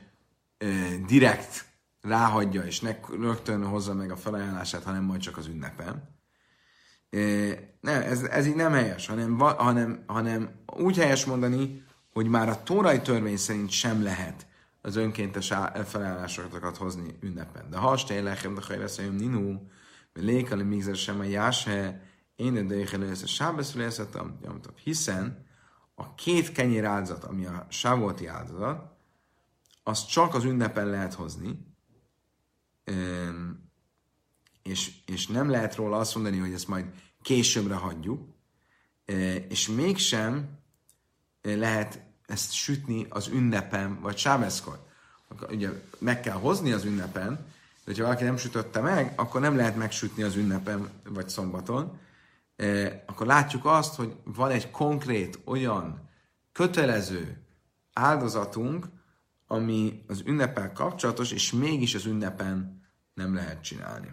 direkt 1.06 1.66
ráhagyja, 2.00 2.62
és 2.62 2.80
ne 2.80 2.96
rögtön 3.20 3.66
hozza 3.66 3.94
meg 3.94 4.10
a 4.10 4.16
felajánlását, 4.16 4.82
hanem 4.82 5.04
majd 5.04 5.20
csak 5.20 5.36
az 5.36 5.46
ünnepen. 5.46 6.17
Nem, 7.80 8.02
ez, 8.02 8.22
ez 8.22 8.46
így 8.46 8.54
nem 8.54 8.72
helyes, 8.72 9.06
hanem, 9.06 9.38
hanem, 9.38 10.02
hanem 10.06 10.50
úgy 10.76 10.96
helyes 10.96 11.24
mondani, 11.24 11.82
hogy 12.12 12.26
már 12.26 12.48
a 12.48 12.62
tórai 12.62 13.00
törvény 13.00 13.36
szerint 13.36 13.70
sem 13.70 14.02
lehet 14.02 14.46
az 14.82 14.96
önkéntes 14.96 15.52
felállásokat 15.84 16.76
hozni 16.76 17.18
ünnepen. 17.20 17.70
De 17.70 17.76
ha 17.76 17.96
stél 17.96 18.22
lechem, 18.22 18.54
de 18.54 18.60
ha 18.68 18.78
lesz 18.78 18.96
ninu, 18.96 19.60
lékali 20.12 20.62
migzer 20.62 20.96
sem 20.96 21.20
a 21.20 21.24
jáse, 21.24 22.02
én 22.36 22.66
de 22.66 22.74
lesz 23.06 23.22
a 23.22 23.26
sábesz 23.26 23.74
hiszen 24.84 25.46
a 25.94 26.14
két 26.14 26.52
kenyér 26.52 26.84
áldozat, 26.84 27.24
ami 27.24 27.46
a 27.46 27.66
sávolti 27.68 28.26
áldozat, 28.26 28.96
az 29.82 30.06
csak 30.06 30.34
az 30.34 30.44
ünnepen 30.44 30.86
lehet 30.86 31.14
hozni, 31.14 31.66
és, 34.68 34.92
és 35.06 35.26
nem 35.26 35.50
lehet 35.50 35.74
róla 35.74 35.98
azt 35.98 36.14
mondani, 36.14 36.38
hogy 36.38 36.52
ezt 36.52 36.68
majd 36.68 36.84
későbbre 37.22 37.74
hagyjuk, 37.74 38.22
és 39.48 39.68
mégsem 39.68 40.48
lehet 41.42 42.02
ezt 42.26 42.52
sütni 42.52 43.06
az 43.08 43.28
ünnepen, 43.28 44.00
vagy 44.00 44.16
sábeszkor. 44.16 44.86
Ugye 45.50 45.70
meg 45.98 46.20
kell 46.20 46.36
hozni 46.36 46.72
az 46.72 46.84
ünnepen, 46.84 47.34
de 47.34 47.84
hogyha 47.84 48.04
valaki 48.04 48.24
nem 48.24 48.36
sütötte 48.36 48.80
meg, 48.80 49.12
akkor 49.16 49.40
nem 49.40 49.56
lehet 49.56 49.76
megsütni 49.76 50.22
az 50.22 50.36
ünnepen, 50.36 50.90
vagy 51.08 51.28
szombaton. 51.28 51.98
Akkor 53.06 53.26
látjuk 53.26 53.64
azt, 53.64 53.94
hogy 53.94 54.16
van 54.24 54.50
egy 54.50 54.70
konkrét, 54.70 55.38
olyan 55.44 56.08
kötelező 56.52 57.42
áldozatunk, 57.92 58.86
ami 59.46 60.04
az 60.06 60.22
ünnepel 60.26 60.72
kapcsolatos, 60.72 61.32
és 61.32 61.52
mégis 61.52 61.94
az 61.94 62.04
ünnepen 62.04 62.82
nem 63.14 63.34
lehet 63.34 63.62
csinálni. 63.62 64.10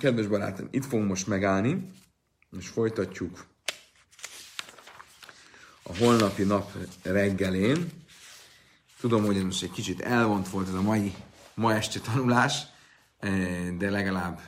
Kedves 0.00 0.26
barátom, 0.26 0.68
itt 0.70 0.84
fogunk 0.84 1.08
most 1.08 1.26
megállni, 1.26 1.90
és 2.58 2.68
folytatjuk 2.68 3.46
a 5.82 5.96
holnapi 5.96 6.42
nap 6.42 6.72
reggelén. 7.02 7.90
Tudom, 9.00 9.24
hogy 9.24 9.44
most 9.44 9.62
egy 9.62 9.70
kicsit 9.70 10.00
elvont 10.00 10.48
volt 10.48 10.68
ez 10.68 10.74
a 10.74 10.82
mai, 10.82 11.14
ma 11.54 11.74
este 11.74 12.00
tanulás, 12.00 12.62
eh, 13.18 13.70
de 13.78 13.90
legalább 13.90 14.40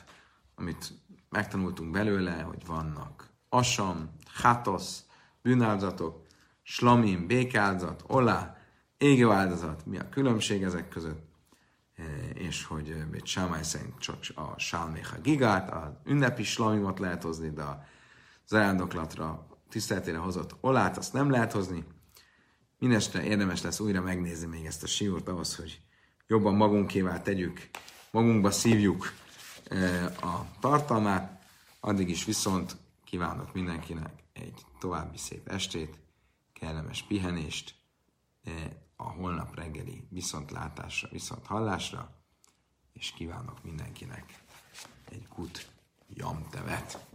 amit 0.55 0.93
megtanultunk 1.29 1.91
belőle, 1.91 2.31
hogy 2.31 2.65
vannak 2.65 3.29
asam, 3.49 4.09
hátosz, 4.33 5.05
bűnáldozatok, 5.41 6.25
slamim, 6.63 7.27
békáldozat, 7.27 8.03
olá, 8.07 8.57
égő 8.97 9.29
áldozat, 9.29 9.85
mi 9.85 9.97
a 9.97 10.09
különbség 10.09 10.63
ezek 10.63 10.89
között, 10.89 11.32
és 12.33 12.63
hogy 12.63 12.89
egy 12.89 13.19
eh, 13.19 13.21
Sámály 13.23 13.63
szerint 13.63 13.99
csak 13.99 14.17
a 14.35 14.59
Sálméha 14.59 15.19
gigát, 15.21 15.71
az 15.71 15.91
ünnepi 16.05 16.43
slamimot 16.43 16.99
lehet 16.99 17.23
hozni, 17.23 17.49
de 17.49 17.61
a 17.61 17.83
zarándoklatra 18.47 19.47
tiszteletére 19.69 20.17
hozott 20.17 20.55
olát, 20.61 20.97
azt 20.97 21.13
nem 21.13 21.29
lehet 21.29 21.51
hozni. 21.51 21.83
Mindestre 22.79 23.23
érdemes 23.23 23.61
lesz 23.61 23.79
újra 23.79 24.01
megnézni 24.01 24.47
még 24.47 24.65
ezt 24.65 24.83
a 24.83 24.87
siót 24.87 25.27
ahhoz, 25.27 25.55
hogy 25.55 25.81
jobban 26.27 26.55
magunkévá 26.55 27.21
tegyük, 27.21 27.69
magunkba 28.11 28.51
szívjuk 28.51 29.13
eh, 29.67 30.05
a 30.05 30.45
tartalmát. 30.59 31.41
Addig 31.79 32.09
is 32.09 32.25
viszont 32.25 32.75
kívánok 33.03 33.53
mindenkinek 33.53 34.23
egy 34.33 34.61
további 34.79 35.17
szép 35.17 35.47
estét, 35.47 35.99
kellemes 36.53 37.03
pihenést, 37.03 37.75
a 39.03 39.11
holnap 39.11 39.55
reggeli 39.55 40.07
viszontlátásra, 40.09 41.09
viszont 41.11 41.45
hallásra, 41.45 42.15
és 42.93 43.11
kívánok 43.11 43.63
mindenkinek 43.63 44.43
egy 45.09 45.27
kut 45.27 45.71
jamtevet. 46.07 47.07